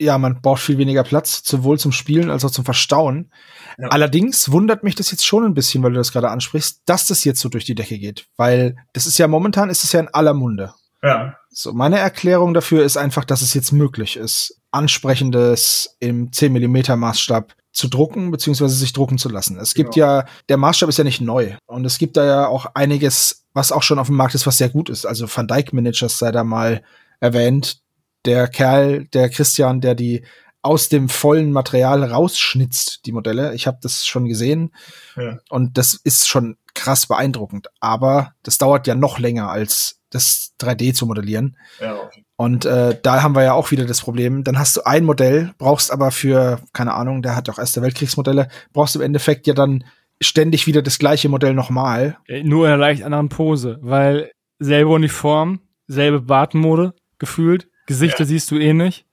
[0.00, 3.30] ja, man braucht viel weniger Platz, sowohl zum Spielen als auch zum Verstauen.
[3.78, 3.88] Ja.
[3.88, 7.22] Allerdings wundert mich das jetzt schon ein bisschen, weil du das gerade ansprichst, dass das
[7.24, 8.26] jetzt so durch die Decke geht.
[8.36, 10.72] Weil das ist ja momentan ist es ja in aller Munde.
[11.02, 11.36] Ja.
[11.50, 16.96] So, meine Erklärung dafür ist einfach, dass es jetzt möglich ist, ansprechendes im 10 Millimeter
[16.96, 19.58] Maßstab zu drucken, beziehungsweise sich drucken zu lassen.
[19.58, 20.06] Es gibt genau.
[20.06, 21.56] ja, der Maßstab ist ja nicht neu.
[21.66, 24.58] Und es gibt da ja auch einiges, was auch schon auf dem Markt ist, was
[24.58, 25.04] sehr gut ist.
[25.04, 26.82] Also Van Dyke Managers sei da mal
[27.20, 27.80] erwähnt.
[28.26, 30.24] Der Kerl, der Christian, der die
[30.62, 33.54] aus dem vollen Material rausschnitzt, die Modelle.
[33.54, 34.74] Ich habe das schon gesehen
[35.16, 35.38] ja.
[35.48, 37.68] und das ist schon krass beeindruckend.
[37.80, 41.56] Aber das dauert ja noch länger als das 3D zu modellieren.
[41.80, 42.10] Ja.
[42.36, 44.44] Und äh, da haben wir ja auch wieder das Problem.
[44.44, 48.48] Dann hast du ein Modell, brauchst aber für, keine Ahnung, der hat auch Erste Weltkriegsmodelle,
[48.72, 49.84] brauchst im Endeffekt ja dann
[50.20, 52.18] ständig wieder das gleiche Modell nochmal.
[52.42, 58.26] Nur in einer leicht anderen Pose, weil selbe Uniform, selbe Bartmode gefühlt, Gesichter ja.
[58.26, 59.04] siehst du ähnlich.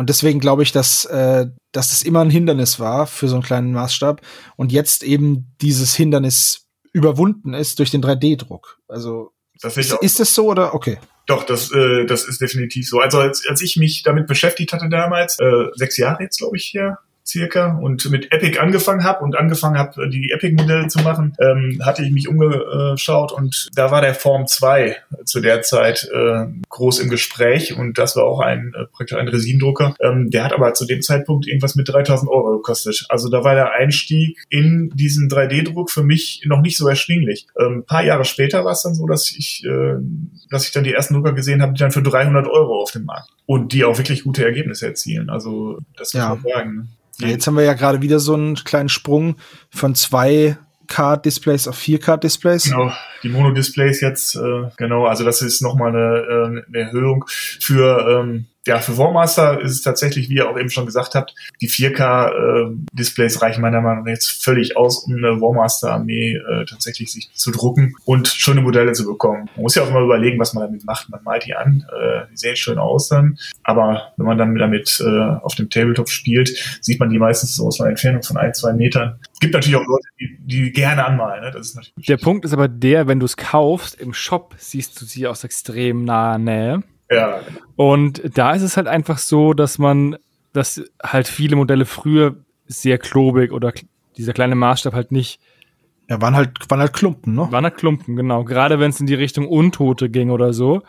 [0.00, 3.42] Und deswegen glaube ich, dass, äh, dass es immer ein Hindernis war für so einen
[3.42, 4.22] kleinen Maßstab
[4.56, 8.78] und jetzt eben dieses Hindernis überwunden ist durch den 3D-Druck.
[8.88, 9.32] Also
[9.62, 10.98] ist, ist das so oder okay?
[11.26, 13.00] Doch, das, äh, das ist definitiv so.
[13.00, 16.64] Also als, als ich mich damit beschäftigt hatte damals, äh, sechs Jahre jetzt, glaube ich,
[16.64, 16.96] hier,
[17.30, 22.02] circa und mit Epic angefangen habe und angefangen habe, die Epic-Modelle zu machen, ähm, hatte
[22.02, 27.08] ich mich umgeschaut und da war der Form 2 zu der Zeit äh, groß im
[27.08, 29.94] Gespräch und das war auch ein äh, praktisch ein Resinendrucker.
[30.00, 33.06] Ähm, der hat aber zu dem Zeitpunkt irgendwas mit 3000 Euro gekostet.
[33.08, 37.46] Also da war der Einstieg in diesen 3D-Druck für mich noch nicht so erschwinglich.
[37.58, 39.96] Ähm, paar Jahre später war es dann so, dass ich, äh,
[40.50, 43.04] dass ich dann die ersten Drucker gesehen habe, die dann für 300 Euro auf dem
[43.04, 45.30] Markt und die auch wirklich gute Ergebnisse erzielen.
[45.30, 46.28] Also das muss ja.
[46.28, 46.88] man sagen.
[47.20, 49.36] Ja, jetzt haben wir ja gerade wieder so einen kleinen Sprung
[49.70, 50.56] von zwei
[50.90, 52.64] K-Displays auf 4K-Displays.
[52.64, 58.20] Genau, die Mono-Displays jetzt, äh, genau, also das ist nochmal eine, äh, eine Erhöhung für
[58.20, 61.68] ähm, ja, für Warmaster ist es tatsächlich, wie ihr auch eben schon gesagt habt, die
[61.68, 67.30] 4K-Displays äh, reichen meiner Meinung nach jetzt völlig aus, um eine Warmaster-Armee äh, tatsächlich sich
[67.32, 69.48] zu drucken und schöne Modelle zu bekommen.
[69.54, 71.08] Man muss ja auch immer überlegen, was man damit macht.
[71.08, 75.02] Man malt die an, äh, die sehen schön aus dann, aber wenn man dann damit
[75.04, 75.08] äh,
[75.42, 76.50] auf dem Tabletop spielt,
[76.82, 79.18] sieht man die meistens so aus einer Entfernung von ein, zwei Metern.
[79.40, 81.42] Gibt natürlich auch Leute, die, die gerne anmalen.
[81.42, 81.50] Ne?
[81.50, 85.00] Das ist natürlich der Punkt ist aber der, wenn du es kaufst, im Shop siehst
[85.00, 86.82] du sie aus extrem naher Nähe.
[87.10, 87.40] Ja.
[87.76, 90.16] Und da ist es halt einfach so, dass man,
[90.52, 93.72] dass halt viele Modelle früher sehr klobig oder
[94.16, 95.40] dieser kleine Maßstab halt nicht.
[96.08, 97.48] Ja, waren halt, waren halt Klumpen, ne?
[97.50, 98.44] Waren halt Klumpen, genau.
[98.44, 100.82] Gerade wenn es in die Richtung Untote ging oder so.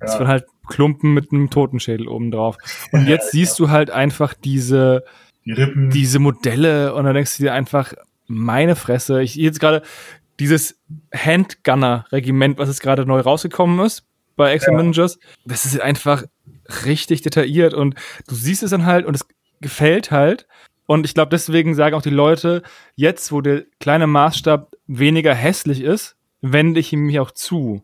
[0.00, 0.20] Das ja.
[0.20, 2.56] waren halt Klumpen mit einem Totenschädel oben drauf.
[2.92, 5.04] Und jetzt ja, siehst du halt einfach diese,
[5.44, 5.90] die Rippen.
[5.90, 7.94] diese Modelle und dann denkst du dir einfach,
[8.26, 9.82] meine Fresse, ich jetzt gerade
[10.38, 10.80] dieses
[11.14, 14.07] Handgunner-Regiment, was jetzt gerade neu rausgekommen ist,
[14.38, 14.82] bei X-Men ja.
[14.82, 15.18] Managers.
[15.44, 16.22] Das ist einfach
[16.86, 17.94] richtig detailliert und
[18.26, 19.26] du siehst es dann halt und es
[19.60, 20.46] gefällt halt.
[20.86, 22.62] Und ich glaube, deswegen sagen auch die Leute,
[22.94, 27.82] jetzt, wo der kleine Maßstab weniger hässlich ist, wende ich ihm mich auch zu.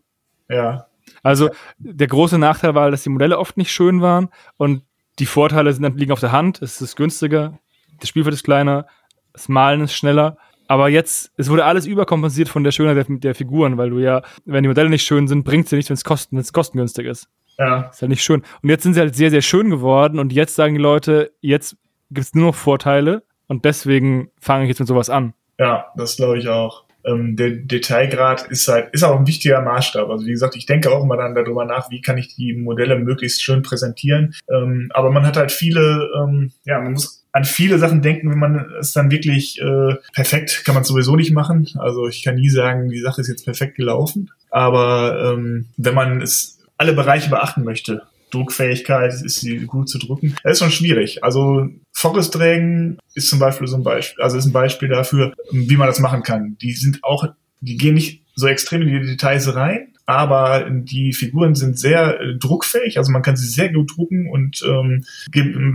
[0.49, 0.87] Ja.
[1.21, 4.81] Also der große Nachteil war, dass die Modelle oft nicht schön waren und
[5.19, 7.59] die Vorteile sind liegen auf der Hand, es ist günstiger,
[7.99, 8.87] das Spielfeld ist kleiner,
[9.33, 10.37] das Malen ist schneller
[10.67, 14.21] aber jetzt, es wurde alles überkompensiert von der Schönheit der, der Figuren, weil du ja,
[14.45, 17.27] wenn die Modelle nicht schön sind, bringt sie nicht, wenn es kosten, wenn's kostengünstig ist.
[17.57, 17.89] Ja.
[17.91, 18.43] Ist ja nicht schön.
[18.61, 21.77] Und jetzt sind sie halt sehr, sehr schön geworden und jetzt sagen die Leute, jetzt
[22.09, 25.33] gibt es nur noch Vorteile und deswegen fange ich jetzt mit sowas an.
[25.59, 26.84] Ja, das glaube ich auch.
[27.05, 30.09] Ähm, der Detailgrad ist halt, ist auch ein wichtiger Maßstab.
[30.09, 32.97] Also wie gesagt, ich denke auch immer dann darüber nach, wie kann ich die Modelle
[32.97, 34.35] möglichst schön präsentieren.
[34.49, 38.39] Ähm, aber man hat halt viele, ähm, ja, man muss an viele Sachen denken, wenn
[38.39, 41.67] man es dann wirklich äh, perfekt kann man sowieso nicht machen.
[41.77, 44.31] Also ich kann nie sagen, die Sache ist jetzt perfekt gelaufen.
[44.49, 48.03] Aber ähm, wenn man es alle Bereiche beachten möchte,
[48.35, 50.35] Druckfähigkeit, ist sie gut zu drucken.
[50.43, 51.23] Das ist schon schwierig.
[51.23, 55.87] Also Focus-Trägen ist zum Beispiel so ein Beispiel, also ist ein Beispiel dafür, wie man
[55.87, 56.57] das machen kann.
[56.61, 57.25] Die sind auch,
[57.61, 62.35] die gehen nicht so extrem in die Details rein, aber die Figuren sind sehr äh,
[62.37, 65.03] druckfähig, also man kann sie sehr gut drucken und ähm,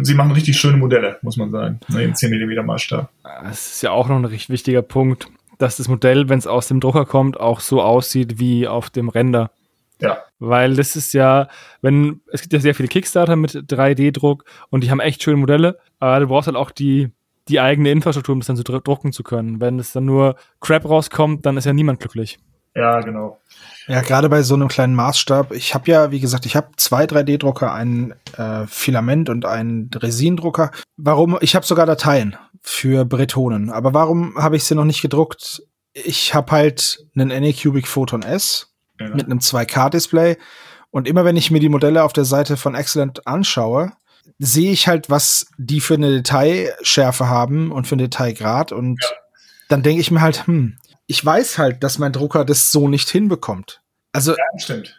[0.02, 3.10] sie machen richtig schöne Modelle, muss man sagen, ne, im 10 mm Maßstab.
[3.22, 6.68] Das ist ja auch noch ein richtig wichtiger Punkt, dass das Modell, wenn es aus
[6.68, 9.50] dem Drucker kommt, auch so aussieht wie auf dem Render.
[10.00, 10.18] Ja.
[10.40, 11.48] Weil das ist ja,
[11.82, 15.78] wenn, es gibt ja sehr viele Kickstarter mit 3D-Druck und die haben echt schöne Modelle,
[15.98, 17.10] aber du brauchst halt auch die,
[17.48, 19.60] die eigene Infrastruktur, um das dann zu drucken zu können.
[19.60, 22.38] Wenn es dann nur Crap rauskommt, dann ist ja niemand glücklich.
[22.74, 23.38] Ja, genau.
[23.88, 25.52] Ja, gerade bei so einem kleinen Maßstab.
[25.52, 30.70] Ich habe ja, wie gesagt, ich habe zwei 3D-Drucker, einen äh, Filament und einen Resindrucker.
[30.96, 31.36] Warum?
[31.40, 33.70] Ich habe sogar Dateien für Bretonen.
[33.70, 35.62] Aber warum habe ich sie noch nicht gedruckt?
[35.92, 38.69] Ich habe halt einen Anycubic Photon S
[39.00, 39.08] ja.
[39.08, 40.36] mit einem 2K-Display.
[40.90, 43.92] Und immer wenn ich mir die Modelle auf der Seite von Excellent anschaue,
[44.38, 48.72] sehe ich halt, was die für eine Detailschärfe haben und für einen Detailgrad.
[48.72, 49.10] Und ja.
[49.68, 53.08] dann denke ich mir halt, hm, ich weiß halt, dass mein Drucker das so nicht
[53.08, 53.82] hinbekommt.
[54.12, 54.96] Also, ja, stimmt.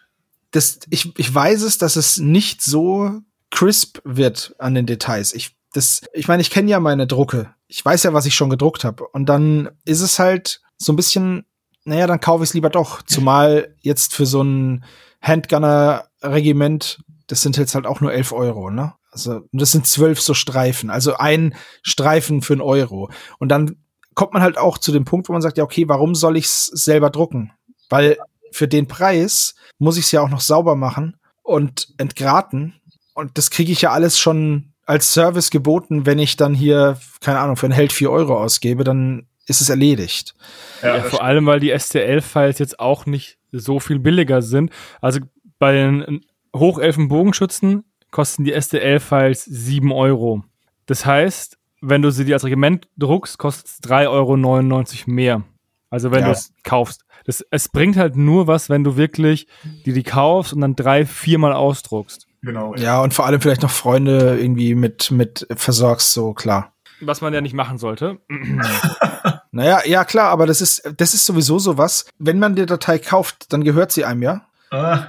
[0.52, 5.34] Das, ich, ich weiß es, dass es nicht so crisp wird an den Details.
[5.34, 7.54] Ich, das, ich meine, ich kenne ja meine Drucke.
[7.68, 9.08] Ich weiß ja, was ich schon gedruckt habe.
[9.08, 11.46] Und dann ist es halt so ein bisschen
[11.84, 13.02] naja, dann kaufe ich es lieber doch.
[13.02, 14.84] Zumal jetzt für so ein
[15.22, 18.94] Handgunner-Regiment, das sind jetzt halt auch nur 11 Euro, ne?
[19.12, 20.89] Also, das sind zwölf so Streifen.
[20.89, 23.10] Also ein Streifen für einen Euro.
[23.39, 23.76] Und dann
[24.15, 26.46] kommt man halt auch zu dem Punkt, wo man sagt, ja, okay, warum soll ich
[26.46, 27.52] es selber drucken?
[27.89, 28.17] Weil
[28.52, 32.74] für den Preis muss ich es ja auch noch sauber machen und entgraten.
[33.13, 37.39] Und das kriege ich ja alles schon als Service geboten, wenn ich dann hier, keine
[37.39, 40.34] Ahnung, für einen Held vier Euro ausgebe, dann ist es erledigt.
[40.82, 44.72] Ja, ja vor allem, weil die STL-Files jetzt auch nicht so viel billiger sind.
[45.02, 45.20] Also
[45.60, 50.44] bei den Hochelfen-Bogenschützen kosten die STL-Files 7 Euro.
[50.86, 54.36] Das heißt, wenn du sie dir als Regiment druckst, kostet es 3,99 Euro
[55.08, 55.44] mehr.
[55.90, 56.28] Also wenn ja.
[56.28, 57.06] du es kaufst.
[57.26, 59.48] Das, es bringt halt nur was, wenn du wirklich
[59.86, 62.28] die, die kaufst und dann drei, viermal ausdruckst.
[62.42, 62.76] Genau.
[62.76, 66.74] Ja, und vor allem vielleicht noch Freunde irgendwie mit, mit versorgst, so klar.
[67.02, 68.20] Was man ja nicht machen sollte.
[69.52, 72.06] naja, ja klar, aber das ist, das ist sowieso sowas.
[72.18, 74.46] Wenn man die Datei kauft, dann gehört sie einem ja.
[74.70, 75.08] Ah.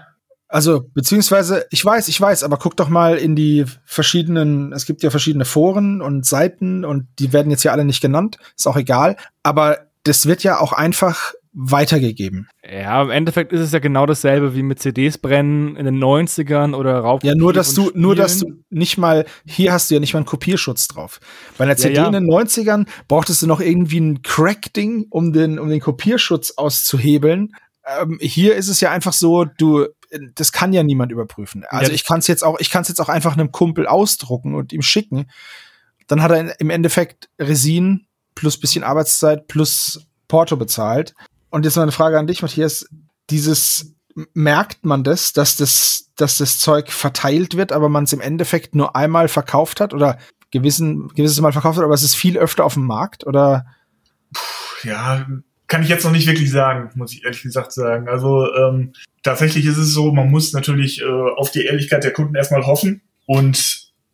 [0.48, 5.02] Also, beziehungsweise, ich weiß, ich weiß, aber guck doch mal in die verschiedenen, es gibt
[5.02, 8.76] ja verschiedene Foren und Seiten und die werden jetzt ja alle nicht genannt, ist auch
[8.76, 12.48] egal, aber das wird ja auch einfach weitergegeben.
[12.64, 16.74] Ja, im Endeffekt ist es ja genau dasselbe wie mit CDs brennen in den 90ern
[16.74, 17.24] oder Raub.
[17.24, 18.02] Ja, nur dass du, Spielen.
[18.02, 21.20] nur dass du nicht mal, hier hast du ja nicht mal einen Kopierschutz drauf.
[21.58, 22.06] Bei einer ja, CD ja.
[22.06, 27.54] in den 90ern brauchtest du noch irgendwie ein Crack-Ding, um den, um den Kopierschutz auszuhebeln.
[28.00, 29.88] Ähm, hier ist es ja einfach so, du,
[30.34, 31.64] das kann ja niemand überprüfen.
[31.68, 33.86] Also ja, ich kann es jetzt auch, ich kann es jetzt auch einfach einem Kumpel
[33.86, 35.26] ausdrucken und ihm schicken.
[36.06, 41.14] Dann hat er im Endeffekt Resin plus bisschen Arbeitszeit plus Porto bezahlt.
[41.52, 42.88] Und jetzt mal eine Frage an dich, Matthias.
[43.30, 43.94] Dieses,
[44.34, 48.74] merkt man das, dass das, dass das Zeug verteilt wird, aber man es im Endeffekt
[48.74, 50.18] nur einmal verkauft hat oder
[50.50, 53.66] gewissen, gewisses Mal verkauft hat, aber es ist viel öfter auf dem Markt oder?
[54.32, 55.26] Puh, ja,
[55.66, 58.08] kann ich jetzt noch nicht wirklich sagen, muss ich ehrlich gesagt sagen.
[58.08, 62.34] Also ähm, tatsächlich ist es so, man muss natürlich äh, auf die Ehrlichkeit der Kunden
[62.34, 63.56] erstmal hoffen und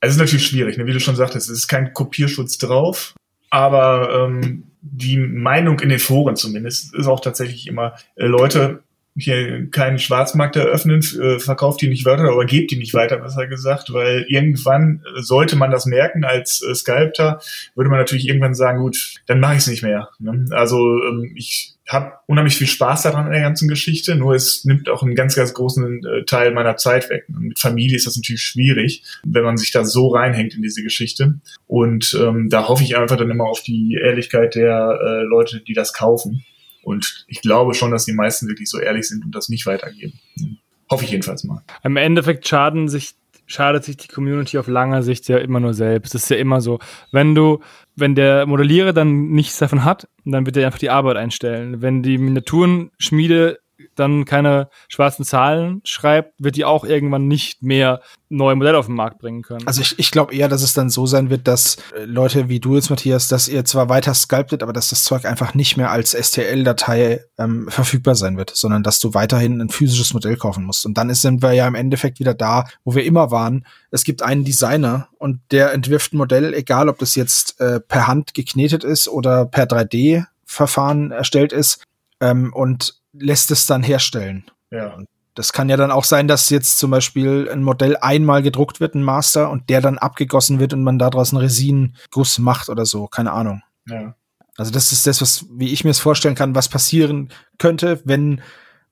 [0.00, 0.86] es ist natürlich schwierig, ne?
[0.86, 3.14] wie du schon sagtest, es ist kein Kopierschutz drauf,
[3.50, 8.82] aber ähm, die Meinung in den Foren zumindest ist auch tatsächlich immer, äh, Leute,
[9.16, 13.46] hier keinen Schwarzmarkt eröffnen, äh, verkauft die nicht weiter oder gebt die nicht weiter, besser
[13.46, 17.40] gesagt, weil irgendwann äh, sollte man das merken als äh, Sculptor,
[17.74, 20.08] würde man natürlich irgendwann sagen, gut, dann mache ich es nicht mehr.
[20.20, 20.46] Ne?
[20.52, 24.88] Also ähm, ich habe unheimlich viel Spaß daran in der ganzen Geschichte, nur es nimmt
[24.88, 27.24] auch einen ganz, ganz großen äh, Teil meiner Zeit weg.
[27.28, 31.40] Mit Familie ist das natürlich schwierig, wenn man sich da so reinhängt in diese Geschichte.
[31.66, 35.72] Und ähm, da hoffe ich einfach dann immer auf die Ehrlichkeit der äh, Leute, die
[35.72, 36.44] das kaufen.
[36.82, 40.18] Und ich glaube schon, dass die meisten wirklich so ehrlich sind und das nicht weitergeben.
[40.90, 41.62] Hoffe ich jedenfalls mal.
[41.84, 43.14] Im Endeffekt schaden sich
[43.48, 46.14] schadet sich die Community auf langer Sicht ja immer nur selbst.
[46.14, 46.78] Das ist ja immer so.
[47.10, 47.60] Wenn du,
[47.96, 51.82] wenn der Modellierer dann nichts davon hat, dann wird er einfach die Arbeit einstellen.
[51.82, 53.58] Wenn die Miniaturenschmiede
[53.98, 58.94] dann keine schwarzen Zahlen schreibt, wird die auch irgendwann nicht mehr neue Modelle auf den
[58.94, 59.66] Markt bringen können.
[59.66, 62.60] Also ich, ich glaube eher, dass es dann so sein wird, dass äh, Leute wie
[62.60, 65.90] du jetzt, Matthias, dass ihr zwar weiter sculptet, aber dass das Zeug einfach nicht mehr
[65.90, 70.84] als STL-Datei ähm, verfügbar sein wird, sondern dass du weiterhin ein physisches Modell kaufen musst.
[70.84, 73.66] Und dann sind wir ja im Endeffekt wieder da, wo wir immer waren.
[73.90, 78.06] Es gibt einen Designer und der entwirft ein Modell, egal ob das jetzt äh, per
[78.06, 81.82] Hand geknetet ist oder per 3D-Verfahren erstellt ist,
[82.20, 84.50] ähm, und lässt es dann herstellen.
[84.70, 84.98] Ja.
[85.34, 88.94] Das kann ja dann auch sein, dass jetzt zum Beispiel ein Modell einmal gedruckt wird,
[88.94, 93.06] ein Master, und der dann abgegossen wird und man daraus einen Resinenguss macht oder so.
[93.06, 93.62] Keine Ahnung.
[93.86, 94.14] Ja.
[94.56, 98.42] Also das ist das, was, wie ich mir es vorstellen kann, was passieren könnte, wenn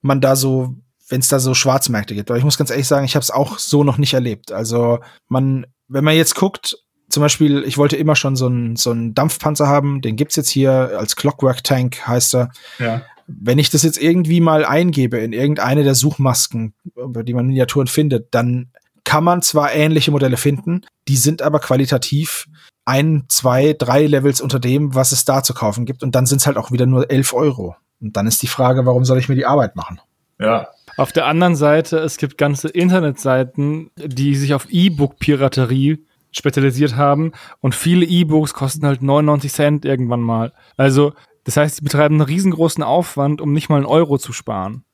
[0.01, 0.77] man da so,
[1.09, 2.31] wenn es da so Schwarzmärkte gibt.
[2.31, 4.53] Aber ich muss ganz ehrlich sagen, ich habe es auch so noch nicht erlebt.
[4.53, 8.93] Also man, wenn man jetzt guckt, zum Beispiel, ich wollte immer schon so einen so
[8.93, 12.51] einen Dampfpanzer haben, den gibt's jetzt hier als Clockwork Tank heißt er.
[12.79, 13.03] Ja.
[13.27, 17.89] Wenn ich das jetzt irgendwie mal eingebe in irgendeine der Suchmasken, über die man Miniaturen
[17.89, 18.71] findet, dann
[19.05, 22.47] kann man zwar ähnliche Modelle finden, die sind aber qualitativ
[22.85, 26.03] ein, zwei, drei Levels unter dem, was es da zu kaufen gibt.
[26.03, 27.77] Und dann sind es halt auch wieder nur elf Euro.
[28.01, 30.01] Und dann ist die Frage, warum soll ich mir die Arbeit machen?
[30.39, 30.69] Ja.
[30.97, 37.75] Auf der anderen Seite, es gibt ganze Internetseiten, die sich auf E-Book-Piraterie spezialisiert haben und
[37.75, 40.53] viele E-Books kosten halt 99 Cent irgendwann mal.
[40.77, 41.13] Also,
[41.47, 44.85] das heißt, sie betreiben einen riesengroßen Aufwand, um nicht mal einen Euro zu sparen.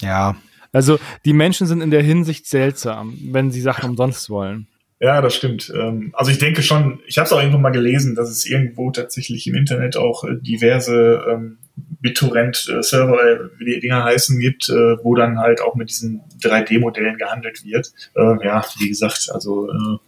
[0.00, 0.36] Ja.
[0.72, 4.66] Also, die Menschen sind in der Hinsicht seltsam, wenn sie Sachen umsonst wollen.
[5.00, 5.72] Ja, das stimmt.
[5.74, 8.90] Ähm, Also ich denke schon, ich habe es auch irgendwo mal gelesen, dass es irgendwo
[8.90, 11.58] tatsächlich im Internet auch äh, diverse ähm,
[12.00, 17.18] BitTorrent-Server, äh, wie die Dinger heißen, gibt, äh, wo dann halt auch mit diesen 3D-Modellen
[17.18, 17.92] gehandelt wird.
[18.14, 19.98] Äh, ja, wie gesagt, also äh,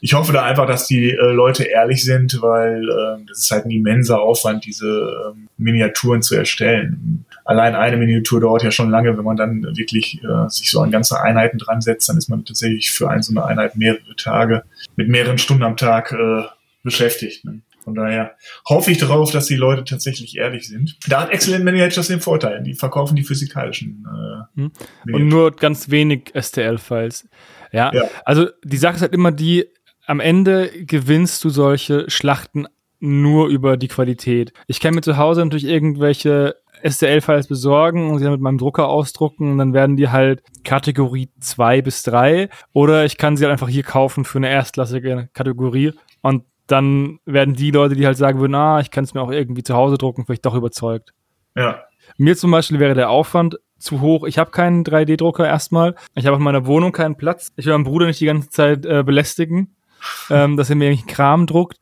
[0.00, 3.66] ich hoffe da einfach, dass die äh, Leute ehrlich sind, weil äh, das ist halt
[3.66, 4.86] ein immenser Aufwand, diese
[5.34, 7.24] äh, Miniaturen zu erstellen.
[7.44, 10.90] Allein eine Miniatur dauert ja schon lange, wenn man dann wirklich äh, sich so an
[10.90, 14.62] ganze Einheiten dran setzt, dann ist man tatsächlich für eine so eine Einheit mehrere Tage
[14.96, 16.44] mit mehreren Stunden am Tag äh,
[16.82, 17.44] beschäftigt.
[17.44, 17.60] Ne?
[17.90, 18.36] Von daher
[18.68, 20.96] hoffe ich darauf, dass die Leute tatsächlich ehrlich sind.
[21.08, 24.06] Da hat Excellent Miniatures den Vorteil, die verkaufen die physikalischen.
[24.06, 24.72] Äh, hm.
[25.12, 27.28] Und nur ganz wenig STL-Files.
[27.72, 29.66] Ja, ja, also die Sache ist halt immer die,
[30.06, 32.68] am Ende gewinnst du solche Schlachten
[33.00, 34.52] nur über die Qualität.
[34.68, 36.54] Ich kann mir zu Hause natürlich irgendwelche
[36.88, 41.28] STL-Files besorgen und sie dann mit meinem Drucker ausdrucken und dann werden die halt Kategorie
[41.40, 45.92] 2 bis 3 oder ich kann sie halt einfach hier kaufen für eine erstklassige Kategorie
[46.22, 49.30] und dann werden die Leute, die halt sagen würden, ah, ich kann es mir auch
[49.30, 51.12] irgendwie zu Hause drucken, vielleicht doch überzeugt.
[51.56, 51.82] Ja.
[52.16, 54.24] Mir zum Beispiel wäre der Aufwand zu hoch.
[54.24, 55.94] Ich habe keinen 3D-Drucker erstmal.
[56.14, 57.52] Ich habe in meiner Wohnung keinen Platz.
[57.56, 59.76] Ich will meinen Bruder nicht die ganze Zeit äh, belästigen,
[60.30, 61.78] ähm, dass er mir irgendwie Kram druckt.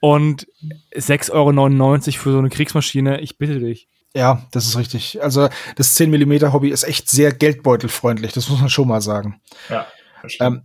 [0.00, 0.48] Und
[0.96, 1.52] 6,99 Euro
[2.18, 3.88] für so eine Kriegsmaschine, ich bitte dich.
[4.14, 5.22] Ja, das ist richtig.
[5.22, 9.40] Also das 10 mm Hobby ist echt sehr geldbeutelfreundlich, das muss man schon mal sagen.
[9.70, 9.86] Ja,
[10.40, 10.62] ähm,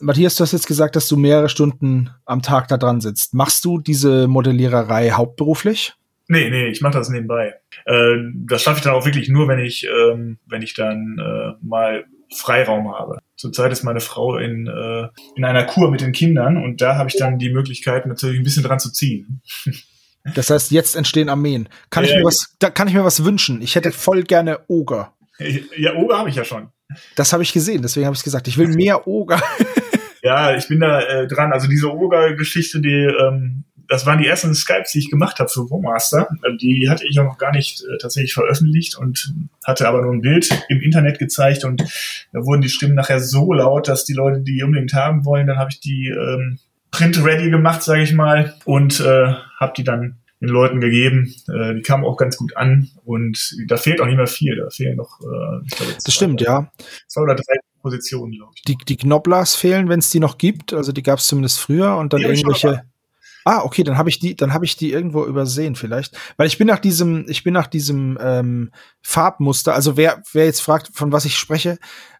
[0.00, 3.34] Matthias, du hast jetzt gesagt, dass du mehrere Stunden am Tag da dran sitzt.
[3.34, 5.94] Machst du diese Modelliererei hauptberuflich?
[6.28, 7.54] Nee, nee, ich mache das nebenbei.
[7.86, 11.64] Äh, das schaffe ich dann auch wirklich nur, wenn ich, ähm, wenn ich dann äh,
[11.64, 13.18] mal Freiraum habe.
[13.36, 17.08] Zurzeit ist meine Frau in, äh, in einer Kur mit den Kindern und da habe
[17.08, 19.42] ich dann die Möglichkeit, natürlich ein bisschen dran zu ziehen.
[20.34, 21.66] Das heißt, jetzt entstehen Armeen.
[21.88, 23.62] Kann ich mir was, da kann ich mir was wünschen.
[23.62, 25.14] Ich hätte voll gerne Oger.
[25.78, 26.68] Ja, Oger habe ich ja schon.
[27.16, 29.42] Das habe ich gesehen, deswegen habe ich gesagt, ich will mehr Oger.
[30.22, 31.52] ja, ich bin da äh, dran.
[31.52, 35.68] Also diese Oger-Geschichte, die, ähm, das waren die ersten Skypes, die ich gemacht habe für
[35.68, 36.28] Womaster.
[36.60, 40.20] Die hatte ich auch noch gar nicht äh, tatsächlich veröffentlicht und hatte aber nur ein
[40.20, 41.82] Bild im Internet gezeigt und
[42.32, 45.46] da wurden die Stimmen nachher so laut, dass die Leute die unbedingt haben wollen.
[45.46, 46.58] Dann habe ich die ähm,
[46.90, 51.34] Print ready gemacht, sage ich mal, und äh, habe die dann den Leuten gegeben.
[51.48, 54.56] Äh, die kamen auch ganz gut an und da fehlt auch nicht mehr viel.
[54.56, 55.20] Da fehlen noch.
[55.20, 56.72] Äh, ich glaube, das stimmt, ja.
[57.06, 58.62] Zwei oder drei Positionen, glaube ich.
[58.62, 60.72] Die, die Knoblers fehlen, wenn es die noch gibt.
[60.72, 62.82] Also die gab es zumindest früher und dann die irgendwelche.
[63.44, 66.58] Ah, okay, dann habe ich die, dann habe ich die irgendwo übersehen vielleicht, weil ich
[66.58, 69.74] bin nach diesem, ich bin nach diesem ähm, Farbmuster.
[69.74, 71.78] Also wer wer jetzt fragt, von was ich spreche,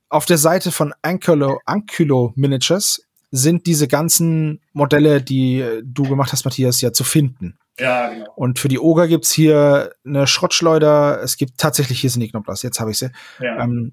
[0.08, 6.44] auf der Seite von Ankylo, Ankylo Miniatures sind diese ganzen Modelle, die du gemacht hast,
[6.44, 7.58] Matthias, ja zu finden.
[7.78, 8.32] Ja, genau.
[8.34, 11.22] Und für die Oger gibt's hier eine Schrottschleuder.
[11.22, 13.10] Es gibt tatsächlich, hier sind die Knoblauch, jetzt habe ich sie.
[13.40, 13.62] Ja.
[13.62, 13.92] Ähm,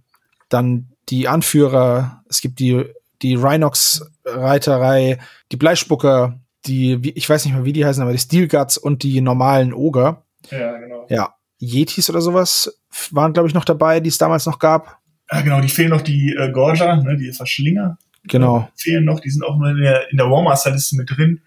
[0.49, 2.85] dann die Anführer, es gibt die,
[3.21, 5.19] die Rhinox-Reiterei,
[5.51, 9.03] die Bleispucker, die, ich weiß nicht mehr, wie die heißen, aber die Steel Guts und
[9.03, 10.23] die normalen Oger.
[10.49, 11.05] Ja, genau.
[11.09, 12.79] Ja, Yetis oder sowas
[13.11, 14.99] waren, glaube ich, noch dabei, die es damals noch gab.
[15.31, 17.97] Ja, genau, die fehlen noch die äh, Gorja, ne, die Verschlinger.
[18.23, 18.69] Genau.
[18.77, 21.41] Die fehlen noch, die sind auch nur in der, in der Warmaster-Liste mit drin.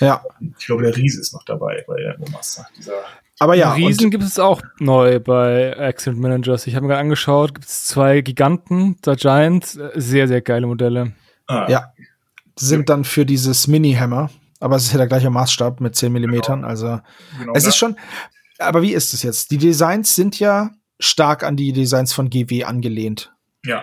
[0.00, 0.24] Ja.
[0.58, 2.66] Ich glaube, der Riese ist noch dabei bei der Warmaster.
[2.76, 3.04] Dieser
[3.42, 3.72] Aber ja.
[3.72, 6.68] Riesen gibt es auch neu bei Accident Managers.
[6.68, 9.66] Ich habe mir gerade angeschaut, gibt es zwei Giganten, der Giant,
[9.96, 11.14] sehr, sehr geile Modelle.
[11.48, 11.66] Ah.
[11.68, 11.92] Ja.
[12.56, 14.30] Sind dann für dieses Mini-Hammer.
[14.60, 16.60] Aber es ist ja der gleiche Maßstab mit 10 Millimetern.
[16.60, 16.68] Genau.
[16.68, 17.00] Also
[17.36, 17.96] genau es ist schon.
[18.60, 19.50] Aber wie ist es jetzt?
[19.50, 20.70] Die Designs sind ja
[21.00, 23.32] stark an die Designs von GW angelehnt.
[23.64, 23.82] Ja.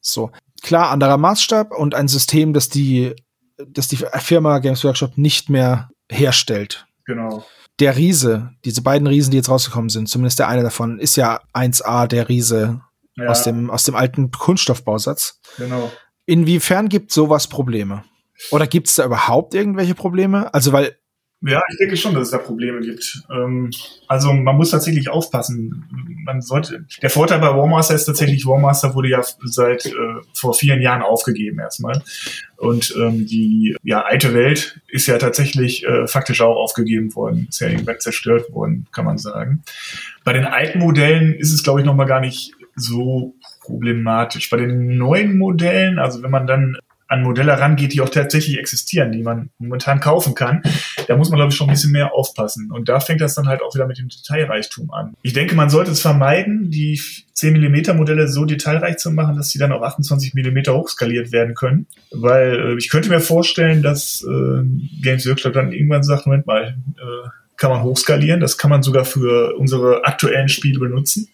[0.00, 0.30] So.
[0.62, 3.16] Klar, anderer Maßstab und ein System, das die,
[3.66, 6.86] das die Firma Games Workshop nicht mehr herstellt.
[7.06, 7.44] Genau
[7.80, 11.40] der Riese, diese beiden Riesen, die jetzt rausgekommen sind, zumindest der eine davon, ist ja
[11.54, 12.80] 1A der Riese
[13.16, 13.28] ja.
[13.28, 15.40] aus, dem, aus dem alten Kunststoffbausatz.
[15.56, 15.90] Genau.
[16.26, 18.04] Inwiefern gibt sowas Probleme?
[18.50, 20.52] Oder gibt es da überhaupt irgendwelche Probleme?
[20.54, 20.96] Also, weil
[21.42, 23.22] ja, ich denke schon, dass es da Probleme gibt.
[23.30, 23.70] Ähm,
[24.06, 25.84] also man muss tatsächlich aufpassen.
[26.24, 26.84] Man sollte.
[27.00, 29.90] Der Vorteil bei Warmaster ist tatsächlich, Warmaster wurde ja seit äh,
[30.34, 32.02] vor vielen Jahren aufgegeben erstmal.
[32.58, 37.60] Und ähm, die ja, alte Welt ist ja tatsächlich äh, faktisch auch aufgegeben worden, ist
[37.60, 39.62] ja irgendwann zerstört worden, kann man sagen.
[40.24, 44.50] Bei den alten Modellen ist es, glaube ich, nochmal gar nicht so problematisch.
[44.50, 46.76] Bei den neuen Modellen, also wenn man dann
[47.10, 50.62] an Modelle rangeht, die auch tatsächlich existieren, die man momentan kaufen kann,
[51.08, 52.70] da muss man, glaube ich, schon ein bisschen mehr aufpassen.
[52.70, 55.14] Und da fängt das dann halt auch wieder mit dem Detailreichtum an.
[55.22, 57.00] Ich denke, man sollte es vermeiden, die
[57.34, 61.56] 10 mm Modelle so detailreich zu machen, dass sie dann auf 28 mm hochskaliert werden
[61.56, 61.88] können.
[62.12, 64.62] Weil äh, ich könnte mir vorstellen, dass äh,
[65.02, 67.28] Games Workshop dann irgendwann sagt, Moment mal, äh,
[67.60, 68.40] kann man hochskalieren.
[68.40, 71.28] Das kann man sogar für unsere aktuellen Spiele benutzen.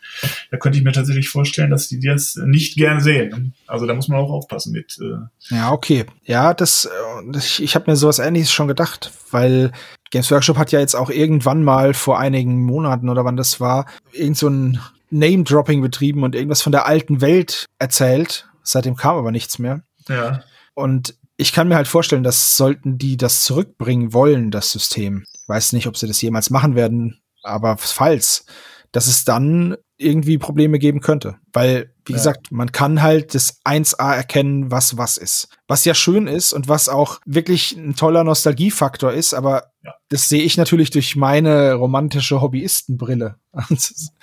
[0.50, 3.54] Da könnte ich mir tatsächlich vorstellen, dass die das nicht gern sehen.
[3.68, 4.98] Also da muss man auch aufpassen mit.
[5.00, 6.04] Äh ja, okay.
[6.24, 6.90] Ja, das,
[7.30, 9.70] das ich habe mir sowas ähnliches schon gedacht, weil
[10.10, 13.86] Games Workshop hat ja jetzt auch irgendwann mal vor einigen Monaten oder wann das war,
[14.12, 18.48] irgend so ein Name-Dropping betrieben und irgendwas von der alten Welt erzählt.
[18.64, 19.82] Seitdem kam aber nichts mehr.
[20.08, 20.42] Ja.
[20.74, 25.72] Und ich kann mir halt vorstellen, dass sollten die das zurückbringen wollen, das System, weiß
[25.72, 28.46] nicht, ob sie das jemals machen werden, aber falls,
[28.92, 31.36] dass es dann irgendwie Probleme geben könnte.
[31.52, 32.18] Weil, wie ja.
[32.18, 35.48] gesagt, man kann halt das 1A erkennen, was was ist.
[35.68, 39.94] Was ja schön ist und was auch wirklich ein toller Nostalgiefaktor ist, aber ja.
[40.10, 43.36] das sehe ich natürlich durch meine romantische Hobbyistenbrille.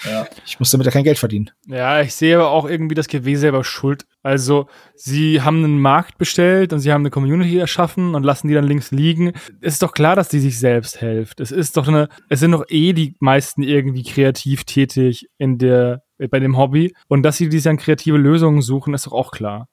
[0.05, 0.27] ja.
[0.45, 1.49] Ich muss damit ja kein Geld verdienen.
[1.65, 4.05] Ja, ich sehe aber auch irgendwie, dass GW selber schuld.
[4.21, 8.53] Also, sie haben einen Markt bestellt und sie haben eine Community erschaffen und lassen die
[8.53, 9.33] dann links liegen.
[9.59, 11.39] Es ist doch klar, dass die sich selbst hilft.
[11.39, 16.03] Es ist doch eine, es sind doch eh die meisten irgendwie kreativ tätig in der,
[16.29, 16.93] bei dem Hobby.
[17.07, 19.67] Und dass sie diese kreative Lösungen suchen, ist doch auch klar.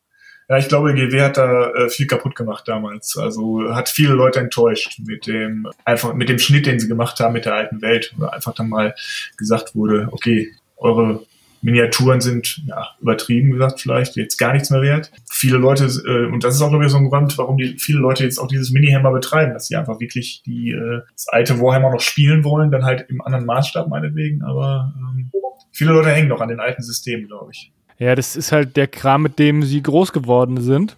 [0.48, 3.16] Ja, ich glaube, GW hat da äh, viel kaputt gemacht damals.
[3.16, 7.34] Also hat viele Leute enttäuscht mit dem einfach mit dem Schnitt, den sie gemacht haben
[7.34, 8.94] mit der alten Welt, wo einfach dann mal
[9.36, 11.22] gesagt wurde, okay, eure
[11.62, 15.12] Miniaturen sind ja, übertrieben gesagt vielleicht jetzt gar nichts mehr wert.
[15.30, 17.98] Viele Leute äh, und das ist auch glaube ich so ein Grund, warum die viele
[17.98, 21.90] Leute jetzt auch dieses Mini-Hammer betreiben, dass sie einfach wirklich die äh, das alte Warhammer
[21.90, 25.30] noch spielen wollen, dann halt im anderen Maßstab meinetwegen, aber ähm,
[25.72, 27.72] viele Leute hängen noch an den alten Systemen, glaube ich.
[27.98, 30.96] Ja, das ist halt der Kram, mit dem sie groß geworden sind.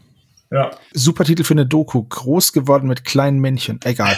[0.53, 0.71] Ja.
[0.93, 2.05] Super Titel für eine Doku.
[2.05, 3.81] Groß geworden mit kleinen Männchen.
[3.85, 4.17] Egal.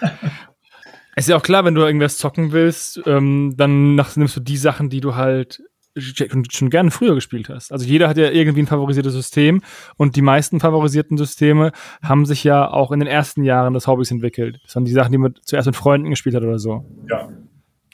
[1.16, 4.88] ist ja auch klar, wenn du irgendwas zocken willst, ähm, dann nimmst du die Sachen,
[4.88, 5.62] die du halt
[5.96, 7.72] schon gerne früher gespielt hast.
[7.72, 9.62] Also jeder hat ja irgendwie ein favorisiertes System
[9.96, 11.72] und die meisten favorisierten Systeme
[12.02, 14.60] haben sich ja auch in den ersten Jahren des Hobbys entwickelt.
[14.64, 16.84] Das waren die Sachen, die man zuerst mit Freunden gespielt hat oder so.
[17.08, 17.28] Ja.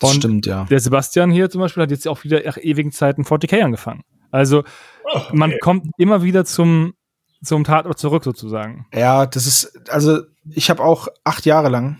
[0.00, 0.64] Das stimmt, ja.
[0.64, 4.02] Der Sebastian hier zum Beispiel hat jetzt auch wieder nach ewigen Zeiten 40k angefangen.
[4.30, 4.60] Also
[5.04, 5.36] oh, okay.
[5.36, 6.94] man kommt immer wieder zum,
[7.42, 8.86] zum Tatort zurück sozusagen.
[8.94, 11.98] Ja, das ist, also ich habe auch acht Jahre lang,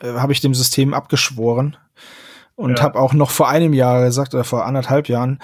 [0.00, 1.78] äh, habe ich dem System abgeschworen
[2.60, 2.84] und ja.
[2.84, 5.40] habe auch noch vor einem Jahr gesagt, oder vor anderthalb Jahren,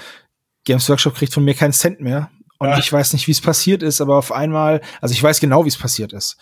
[0.65, 2.31] Games Workshop kriegt von mir keinen Cent mehr.
[2.59, 2.79] Und ja.
[2.79, 5.69] ich weiß nicht, wie es passiert ist, aber auf einmal, also ich weiß genau, wie
[5.69, 6.37] es passiert ist.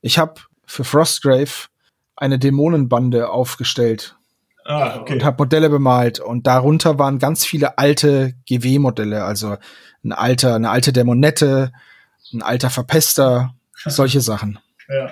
[0.00, 0.34] Ich habe
[0.66, 1.68] für Frostgrave
[2.16, 4.16] eine Dämonenbande aufgestellt
[4.64, 5.14] Ah, okay.
[5.14, 6.20] Und habe Modelle bemalt.
[6.20, 9.56] Und darunter waren ganz viele alte GW-Modelle, also
[10.02, 11.72] ein alter, eine alte Dämonette,
[12.32, 13.54] ein alter Verpester,
[13.84, 14.58] solche Sachen.
[14.88, 15.10] Ja.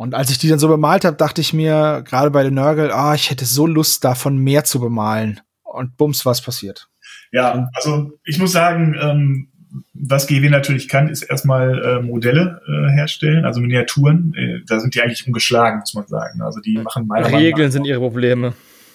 [0.00, 2.90] Und als ich die dann so bemalt habe, dachte ich mir, gerade bei den Nörgel,
[2.90, 5.42] ah, ich hätte so Lust, davon mehr zu bemalen.
[5.62, 6.88] Und bums, was passiert.
[7.32, 9.48] Ja, also ich muss sagen, ähm,
[9.92, 14.32] was GW natürlich kann, ist erstmal äh, Modelle äh, herstellen, also Miniaturen.
[14.38, 16.40] Äh, da sind die eigentlich ungeschlagen, muss man sagen.
[16.40, 18.54] Also die machen meiner Regeln sind ihre Probleme.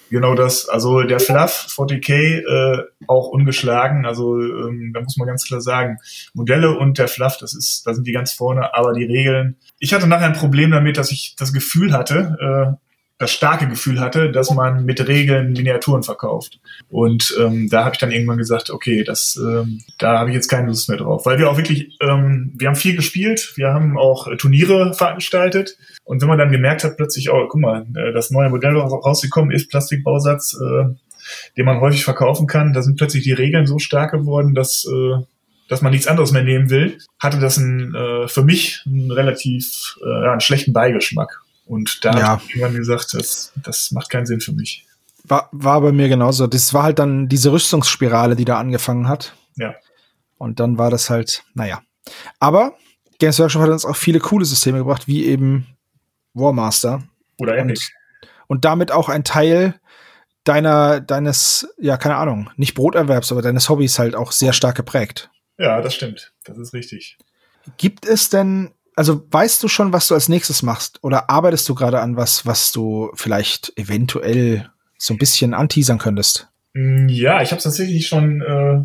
[0.10, 0.70] Genau das.
[0.70, 4.06] Also der Fluff 40k äh, auch ungeschlagen.
[4.06, 5.98] Also ähm, da muss man ganz klar sagen,
[6.34, 8.74] Modelle und der Fluff, das ist, da sind die ganz vorne.
[8.76, 9.58] Aber die Regeln.
[9.80, 12.85] Ich hatte nachher ein Problem damit, dass ich das Gefühl hatte, äh,
[13.18, 16.60] das starke Gefühl hatte, dass man mit Regeln Miniaturen verkauft.
[16.90, 20.50] Und ähm, da habe ich dann irgendwann gesagt, okay, das, ähm, da habe ich jetzt
[20.50, 23.98] keine Lust mehr drauf, weil wir auch wirklich, ähm, wir haben viel gespielt, wir haben
[23.98, 28.32] auch Turniere veranstaltet und wenn man dann gemerkt hat, plötzlich, oh, guck mal, äh, das
[28.32, 30.94] neue Modell rausgekommen ist, Plastikbausatz, äh,
[31.58, 35.24] den man häufig verkaufen kann, da sind plötzlich die Regeln so stark geworden, dass äh,
[35.68, 39.98] dass man nichts anderes mehr nehmen will, hatte das ein, äh, für mich einen relativ
[40.04, 41.42] äh, einen schlechten Beigeschmack.
[41.66, 42.28] Und da ja.
[42.28, 44.86] habe ich irgendwann gesagt, das, das macht keinen Sinn für mich.
[45.24, 46.46] War, war bei mir genauso.
[46.46, 49.36] Das war halt dann diese Rüstungsspirale, die da angefangen hat.
[49.56, 49.76] Ja.
[50.38, 51.82] Und dann war das halt, naja.
[52.40, 52.76] Aber
[53.20, 55.66] Games Workshop hat uns auch viele coole Systeme gebracht, wie eben
[56.34, 57.04] Warmaster.
[57.40, 57.82] Oder Epic.
[58.22, 59.80] Und, und damit auch ein Teil
[60.44, 65.30] deiner, deines, ja, keine Ahnung, nicht Broterwerbs, aber deines Hobbys halt auch sehr stark geprägt.
[65.58, 66.34] Ja, das stimmt.
[66.44, 67.18] Das ist richtig.
[67.78, 71.04] Gibt es denn also weißt du schon, was du als nächstes machst?
[71.04, 76.50] Oder arbeitest du gerade an was, was du vielleicht eventuell so ein bisschen anteasern könntest?
[76.74, 78.84] Mm, ja, ich habe es tatsächlich schon äh,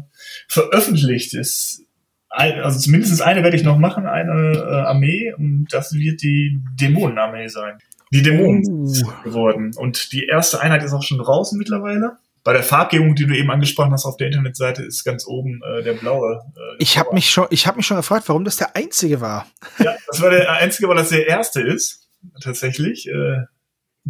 [0.49, 1.35] veröffentlicht.
[1.35, 1.85] Ist
[2.29, 6.61] ein, also zumindest eine werde ich noch machen, eine äh, Armee, und das wird die
[6.81, 7.79] Dämonenarmee sein.
[8.13, 8.93] Die Dämonen uh.
[9.23, 9.73] geworden.
[9.77, 13.51] Und die erste Einheit ist auch schon draußen mittlerweile bei der Farbgebung, die du eben
[13.51, 16.43] angesprochen hast auf der Internetseite, ist ganz oben äh, der blaue.
[16.57, 19.47] Äh, ich habe mich schon, ich habe mich schon gefragt, warum das der einzige war.
[19.79, 22.09] Ja, das war der einzige, weil das der erste ist
[22.43, 23.09] tatsächlich.
[23.09, 23.45] Äh,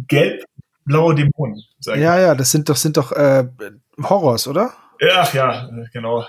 [0.07, 0.43] gelb,
[0.85, 1.61] blaue Dämonen.
[1.85, 3.45] ja, ja, das sind doch sind doch äh,
[4.01, 4.73] Horrors, oder?
[5.13, 6.25] Ach ja, äh, genau.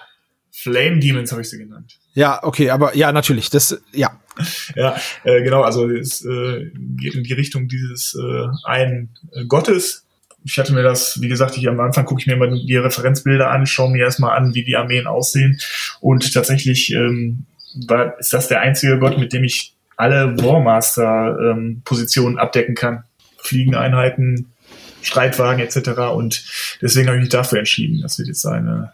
[0.55, 1.99] Flame Demons habe ich sie genannt.
[2.13, 4.21] Ja, okay, aber ja, natürlich, das, ja.
[4.75, 9.17] ja, äh, genau, also es äh, geht in die Richtung dieses äh, einen
[9.49, 10.07] Gottes,
[10.45, 13.51] ich hatte mir das, wie gesagt, ich am Anfang gucke ich mir immer die Referenzbilder
[13.51, 15.59] an, schaue mir erstmal an, wie die Armeen aussehen.
[16.01, 17.47] Und tatsächlich ähm,
[17.87, 23.05] war, ist das der einzige Gott, mit dem ich alle Warmaster-Positionen ähm, abdecken kann.
[23.39, 24.53] Fliegeneinheiten,
[25.03, 26.13] Streitwagen etc.
[26.15, 26.45] Und
[26.81, 28.01] deswegen habe ich mich dafür entschieden.
[28.03, 28.93] Das wird jetzt eine,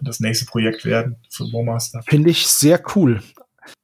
[0.00, 2.02] das nächste Projekt werden für Warmaster.
[2.06, 3.22] Finde ich sehr cool.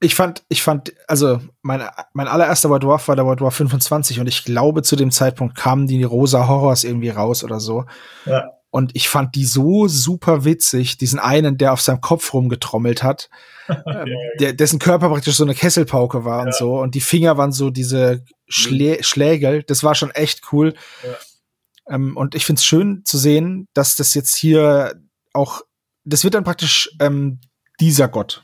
[0.01, 4.21] Ich fand, ich fand, also mein, mein allererster World War war der World War 25
[4.21, 7.85] und ich glaube, zu dem Zeitpunkt kamen die rosa Horrors irgendwie raus oder so.
[8.27, 8.51] Ja.
[8.71, 13.29] Und ich fand die so super witzig, diesen einen, der auf seinem Kopf rumgetrommelt hat,
[13.69, 14.09] ähm,
[14.41, 16.47] der, dessen Körper praktisch so eine Kesselpauke war ja.
[16.47, 16.81] und so.
[16.81, 19.03] Und die Finger waren so diese Schlä mhm.
[19.03, 19.63] Schlägel.
[19.63, 20.73] Das war schon echt cool.
[21.05, 21.95] Ja.
[21.95, 24.95] Ähm, und ich find's schön zu sehen, dass das jetzt hier
[25.35, 25.61] auch,
[26.05, 27.41] das wird dann praktisch ähm,
[27.79, 28.43] dieser Gott.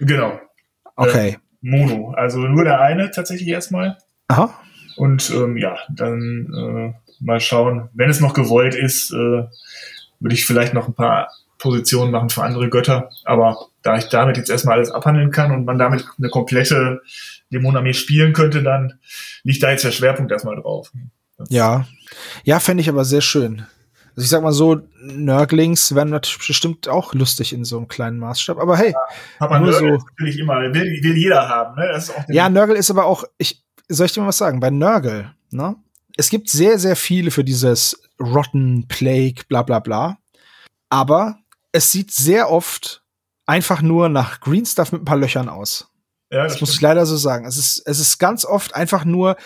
[0.00, 0.40] Genau.
[0.96, 1.28] Okay.
[1.30, 2.12] Äh, Mono.
[2.12, 3.98] Also nur der eine tatsächlich erstmal.
[4.28, 4.58] Aha.
[4.96, 7.88] Und ähm, ja, dann äh, mal schauen.
[7.92, 9.44] Wenn es noch gewollt ist, äh,
[10.20, 11.28] würde ich vielleicht noch ein paar
[11.58, 13.10] Positionen machen für andere Götter.
[13.24, 17.02] Aber da ich damit jetzt erstmal alles abhandeln kann und man damit eine komplette
[17.52, 18.94] Dämonarmee spielen könnte, dann
[19.42, 20.92] liegt da jetzt der Schwerpunkt erstmal drauf.
[21.48, 21.86] Ja.
[22.44, 23.66] Ja, fände ich aber sehr schön.
[24.16, 28.18] Also ich sag mal so, Nörglings wären natürlich bestimmt auch lustig in so einem kleinen
[28.18, 28.58] Maßstab.
[28.58, 28.94] Aber hey,
[29.40, 30.06] ja, nur Nörgel so.
[30.06, 31.76] natürlich immer, will, will jeder haben.
[31.76, 32.02] Ne?
[32.28, 34.58] ja, Nörgel ist aber auch, ich, soll ich dir mal was sagen?
[34.58, 35.76] Bei Nörgel, ne?
[36.16, 40.16] Es gibt sehr, sehr viele für dieses Rotten Plague, bla bla bla.
[40.88, 41.38] Aber
[41.72, 43.02] es sieht sehr oft
[43.44, 45.90] einfach nur nach Green Stuff mit ein paar Löchern aus.
[46.30, 47.44] Ja, das, das muss ich leider so sagen.
[47.44, 49.36] Es ist, es ist ganz oft einfach nur,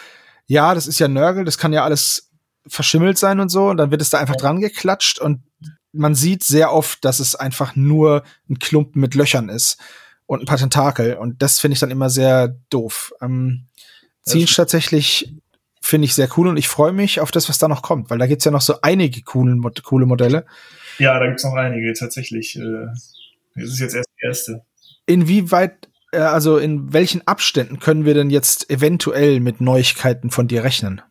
[0.46, 2.29] ja, das ist ja Nörgel, das kann ja alles
[2.66, 3.68] verschimmelt sein und so.
[3.68, 5.42] Und dann wird es da einfach dran geklatscht und
[5.92, 9.78] man sieht sehr oft, dass es einfach nur ein Klumpen mit Löchern ist
[10.26, 11.14] und ein paar Tentakel.
[11.14, 13.12] Und das finde ich dann immer sehr doof.
[13.20, 13.66] Ähm,
[14.22, 15.34] Zinsch tatsächlich
[15.80, 18.18] finde ich sehr cool und ich freue mich auf das, was da noch kommt, weil
[18.18, 20.46] da gibt's ja noch so einige coolen, coole Modelle.
[20.98, 22.56] Ja, da gibt's noch einige tatsächlich.
[22.56, 22.86] Äh,
[23.54, 24.62] das ist jetzt erst die erste.
[25.06, 30.62] Inwieweit, äh, also in welchen Abständen können wir denn jetzt eventuell mit Neuigkeiten von dir
[30.62, 31.02] rechnen?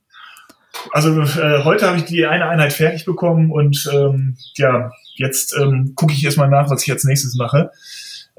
[0.92, 5.94] Also äh, heute habe ich die eine Einheit fertig bekommen und ähm, ja, jetzt ähm,
[5.96, 7.72] gucke ich erstmal nach, was ich als nächstes mache.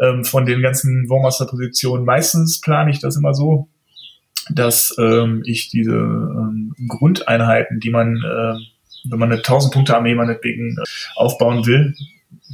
[0.01, 2.07] Ähm, von den ganzen Warmaster-Positionen.
[2.07, 3.69] Meistens plane ich das immer so,
[4.49, 10.85] dass ähm, ich diese ähm, Grundeinheiten, die man, äh, wenn man eine 1000-Punkte-Armee meinetwegen äh,
[11.17, 11.95] aufbauen will,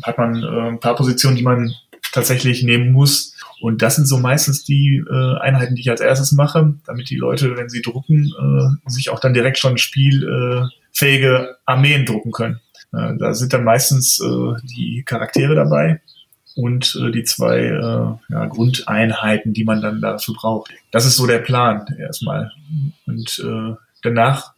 [0.03, 1.73] hat man äh, ein paar Positionen, die man
[2.13, 6.33] tatsächlich nehmen muss, und das sind so meistens die äh, Einheiten, die ich als erstes
[6.33, 11.55] mache, damit die Leute, wenn sie drucken, äh, sich auch dann direkt schon spielfähige äh,
[11.65, 12.61] Armeen drucken können.
[12.93, 16.01] Äh, da sind dann meistens äh, die Charaktere dabei
[16.55, 20.73] und äh, die zwei äh, ja, Grundeinheiten, die man dann dafür braucht.
[20.91, 22.53] Das ist so der Plan erstmal.
[23.07, 24.53] Und äh, danach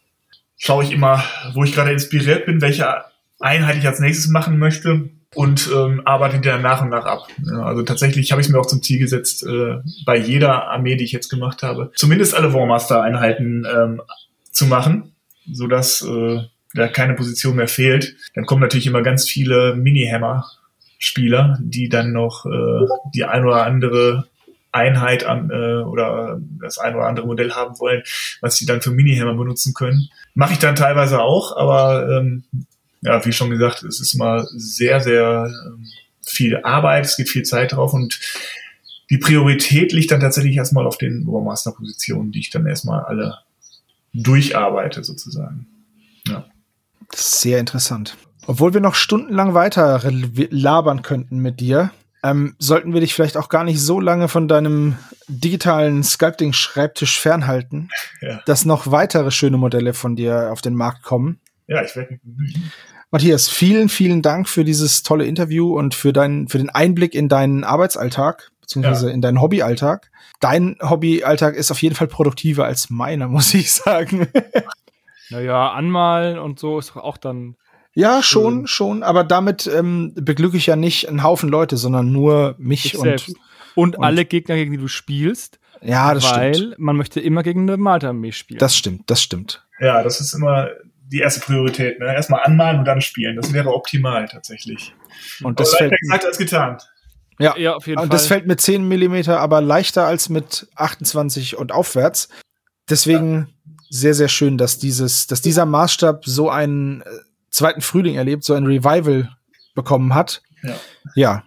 [0.57, 1.23] schaue ich immer,
[1.53, 3.03] wo ich gerade inspiriert bin, welche
[3.39, 7.27] Einheit ich als nächstes machen möchte und ähm, arbeite die dann nach und nach ab.
[7.45, 11.03] Ja, also tatsächlich habe ich mir auch zum Ziel gesetzt, äh, bei jeder Armee, die
[11.03, 14.01] ich jetzt gemacht habe, zumindest alle Warmaster-Einheiten ähm,
[14.51, 15.13] zu machen.
[15.51, 16.41] sodass äh,
[16.73, 18.15] da keine Position mehr fehlt.
[18.35, 24.27] Dann kommen natürlich immer ganz viele Mini-Hammer-Spieler, die dann noch äh, die ein oder andere
[24.71, 28.03] Einheit an, äh, oder das ein oder andere Modell haben wollen,
[28.41, 30.09] was sie dann für Mini-Hammer benutzen können.
[30.35, 32.43] Mache ich dann teilweise auch, aber ähm,
[33.01, 35.85] ja, wie schon gesagt, es ist immer sehr, sehr ähm,
[36.25, 38.19] viel Arbeit, es geht viel Zeit drauf und
[39.09, 43.39] die Priorität liegt dann tatsächlich erstmal auf den Obermaster-Positionen, die ich dann erstmal alle
[44.13, 45.67] durcharbeite sozusagen.
[46.27, 46.45] Ja.
[47.15, 48.17] Sehr interessant.
[48.45, 50.01] Obwohl wir noch stundenlang weiter
[50.51, 51.91] labern könnten mit dir,
[52.23, 54.97] ähm, sollten wir dich vielleicht auch gar nicht so lange von deinem
[55.27, 57.89] digitalen Sculpting-Schreibtisch fernhalten,
[58.21, 58.41] ja.
[58.45, 61.39] dass noch weitere schöne Modelle von dir auf den Markt kommen.
[61.69, 62.71] Ja, ich werde mich bemühen.
[63.11, 67.29] Matthias, vielen, vielen Dank für dieses tolle Interview und für deinen, für den Einblick in
[67.29, 69.13] deinen Arbeitsalltag, beziehungsweise ja.
[69.13, 70.11] in deinen Hobbyalltag.
[70.39, 74.27] Dein Hobbyalltag ist auf jeden Fall produktiver als meiner, muss ich sagen.
[75.29, 77.55] Naja, anmalen und so ist auch dann.
[77.93, 82.55] Ja, schon, schon, aber damit ähm, beglücke ich ja nicht einen Haufen Leute, sondern nur
[82.57, 83.27] mich und,
[83.75, 85.59] und, und, alle Gegner, gegen die du spielst.
[85.81, 86.71] Ja, das weil stimmt.
[86.71, 88.59] Weil man möchte immer gegen eine Malta-Armee spielen.
[88.59, 89.65] Das stimmt, das stimmt.
[89.79, 90.69] Ja, das ist immer
[91.11, 91.99] die erste Priorität.
[91.99, 92.05] Ne?
[92.05, 93.35] Erstmal anmalen und dann spielen.
[93.35, 94.93] Das wäre optimal tatsächlich.
[95.43, 96.77] Und das fällt gesagt als getan.
[97.39, 98.17] Ja, ja auf jeden und Fall.
[98.17, 102.29] das fällt mit 10 Millimeter aber leichter als mit 28 und aufwärts.
[102.89, 103.73] Deswegen ja.
[103.89, 107.05] sehr, sehr schön, dass dieses, dass dieser Maßstab so einen äh,
[107.49, 109.29] zweiten Frühling erlebt, so ein Revival
[109.73, 110.41] bekommen hat.
[110.63, 110.75] Ja.
[111.15, 111.43] ja.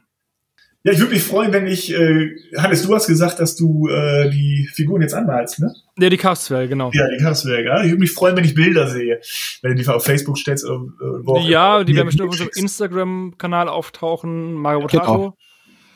[0.84, 4.30] Ja, ich würde mich freuen, wenn ich, äh, Hannes, du hast gesagt, dass du äh,
[4.30, 5.72] die Figuren jetzt anmalst, ne?
[5.96, 6.90] Ja, die Chaoszwerge, genau.
[6.92, 7.68] Ja, die Chaoszwerge.
[7.68, 7.84] Ja.
[7.84, 9.20] Ich würde mich freuen, wenn ich Bilder sehe,
[9.62, 10.64] wenn du die auf Facebook stellst.
[10.64, 15.36] Äh, wo ja, die werden bestimmt auf unserem Instagram-Kanal auftauchen, Mario Potato.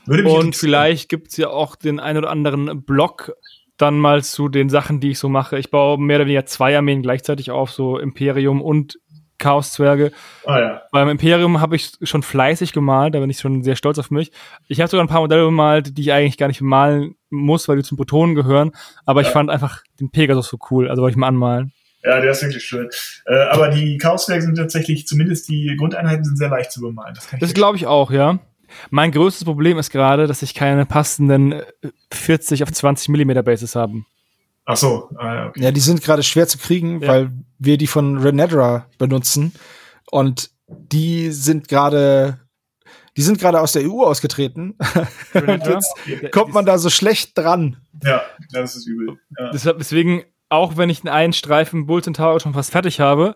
[0.07, 0.39] Genau.
[0.39, 3.33] Und vielleicht gibt's ja auch den ein oder anderen Blog
[3.77, 5.59] dann mal zu den Sachen, die ich so mache.
[5.59, 8.99] Ich baue mehr oder weniger zwei Armeen gleichzeitig auf, so Imperium und
[9.39, 10.13] Chaoszwerge.
[10.45, 10.83] Ah, ja.
[10.93, 14.33] Beim Imperium habe ich schon fleißig gemalt, da bin ich schon sehr stolz auf mich.
[14.69, 17.77] Ich habe sogar ein paar Modelle gemalt, die ich eigentlich gar nicht malen muss, weil
[17.77, 18.73] die zum Protonen gehören.
[19.05, 19.27] Aber ja.
[19.27, 21.73] ich fand einfach den Pegasus so cool, also wollte ich mal anmalen.
[22.03, 22.89] Ja, der ist wirklich schön.
[23.27, 27.15] Äh, aber die Chaoswerke sind tatsächlich, zumindest die Grundeinheiten sind sehr leicht zu bemalen.
[27.15, 28.39] Das, das glaube ich auch, ja.
[28.91, 31.63] Mein größtes Problem ist gerade, dass ich keine passenden
[32.13, 34.05] 40 auf 20 Millimeter Bases habe.
[34.67, 35.63] Ach so, ah, ja, okay.
[35.63, 37.09] ja, die sind gerade schwer zu kriegen, ja.
[37.09, 39.53] weil wir die von Renedra benutzen
[40.11, 42.41] und die sind gerade
[43.17, 44.77] die sind gerade aus der EU ausgetreten.
[45.33, 45.95] Jetzt
[46.33, 47.79] kommt man da so schlecht dran.
[48.03, 49.19] Ja, das ist übel.
[49.39, 49.53] Ja.
[49.53, 53.35] Deswegen, auch wenn ich einen Streifen Bulletin Tower schon fast fertig habe,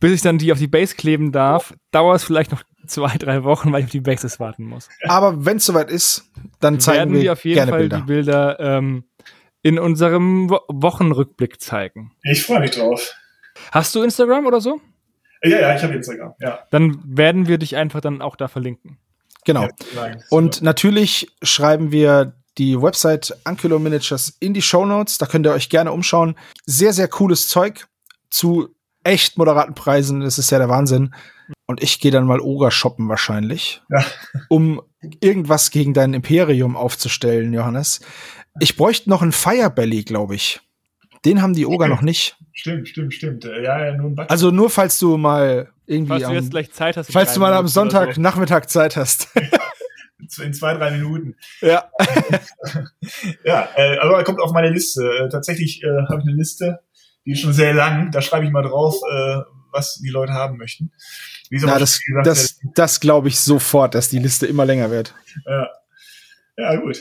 [0.00, 3.44] bis ich dann die auf die Base kleben darf, dauert es vielleicht noch zwei, drei
[3.44, 4.88] Wochen, weil ich auf die Bases warten muss.
[5.06, 7.96] Aber wenn es soweit ist, dann zeigen wir, wir auf jeden gerne Fall Bilder.
[7.98, 9.04] die Bilder ähm,
[9.62, 12.12] in unserem Wo Wochenrückblick zeigen.
[12.22, 13.14] Ich freue mich drauf.
[13.72, 14.80] Hast du Instagram oder so?
[15.42, 16.60] Ja, ja, ich habe Instagram, ja.
[16.70, 18.98] Dann werden wir dich einfach dann auch da verlinken.
[19.44, 19.68] Genau.
[19.94, 25.18] Ja, Und natürlich schreiben wir die Website Ankylo Miniatures in die Show Notes.
[25.18, 26.36] Da könnt ihr euch gerne umschauen.
[26.66, 27.86] Sehr, sehr cooles Zeug
[28.28, 30.20] zu echt moderaten Preisen.
[30.20, 31.14] Das ist ja der Wahnsinn.
[31.66, 34.04] Und ich gehe dann mal Oger shoppen wahrscheinlich, ja.
[34.48, 34.82] um
[35.20, 38.00] irgendwas gegen dein Imperium aufzustellen, Johannes.
[38.58, 40.60] Ich bräuchte noch einen Firebelly, glaube ich.
[41.24, 42.36] Den haben die Oger noch nicht.
[42.52, 43.44] Stimmt, stimmt, stimmt.
[43.44, 46.72] Äh, ja, ja, nur ein Also nur falls du mal irgendwie falls du jetzt gleich
[46.72, 48.80] Zeit hast, falls du mal am Sonntagnachmittag so.
[48.80, 49.28] Zeit hast.
[50.38, 51.34] In zwei, drei Minuten.
[51.60, 51.90] Ja.
[53.44, 55.02] ja, äh, aber er kommt auf meine Liste.
[55.02, 56.80] Äh, tatsächlich äh, habe ich eine Liste,
[57.26, 58.12] die ist schon sehr lang.
[58.12, 59.38] Da schreibe ich mal drauf, äh,
[59.72, 60.92] was die Leute haben möchten.
[61.48, 65.14] Wie Na, das, gesagt, das, das glaube ich sofort, dass die Liste immer länger wird.
[65.46, 65.68] Ja.
[66.56, 67.00] Ja, gut.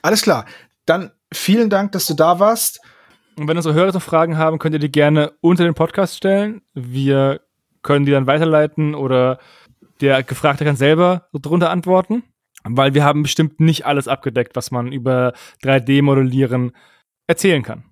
[0.00, 0.46] Alles klar.
[0.86, 2.80] Dann vielen Dank, dass du da warst.
[3.36, 6.62] Und wenn unsere Hörer noch Fragen haben, könnt ihr die gerne unter den Podcast stellen.
[6.74, 7.40] Wir
[7.82, 9.38] können die dann weiterleiten oder
[10.00, 12.24] der Gefragte kann selber drunter antworten,
[12.64, 16.72] weil wir haben bestimmt nicht alles abgedeckt, was man über 3D-Modellieren
[17.26, 17.84] erzählen kann.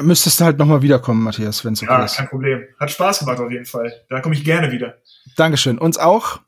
[0.00, 2.16] Müsstest du halt nochmal wiederkommen, Matthias, wenn es okay ja, ist.
[2.16, 2.62] kein Problem.
[2.78, 3.92] Hat Spaß gemacht auf jeden Fall.
[4.08, 4.94] Da komme ich gerne wieder.
[5.36, 5.78] Dankeschön.
[5.78, 6.40] Uns auch.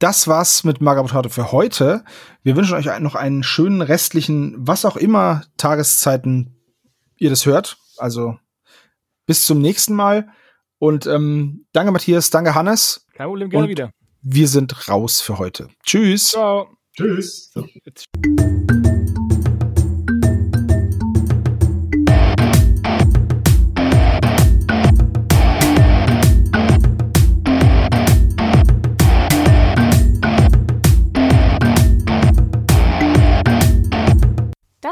[0.00, 2.04] Das war's mit Magabotate für heute.
[2.42, 6.56] Wir wünschen euch noch einen schönen restlichen, was auch immer Tageszeiten
[7.18, 7.76] ihr das hört.
[7.98, 8.38] Also
[9.26, 10.28] bis zum nächsten Mal.
[10.78, 13.06] Und ähm, danke, Matthias, danke, Hannes.
[13.12, 13.92] Kein Problem, gerne Und wieder.
[14.22, 15.68] Wir sind raus für heute.
[15.84, 16.30] Tschüss.
[16.30, 16.78] Ciao.
[16.96, 17.52] Tschüss.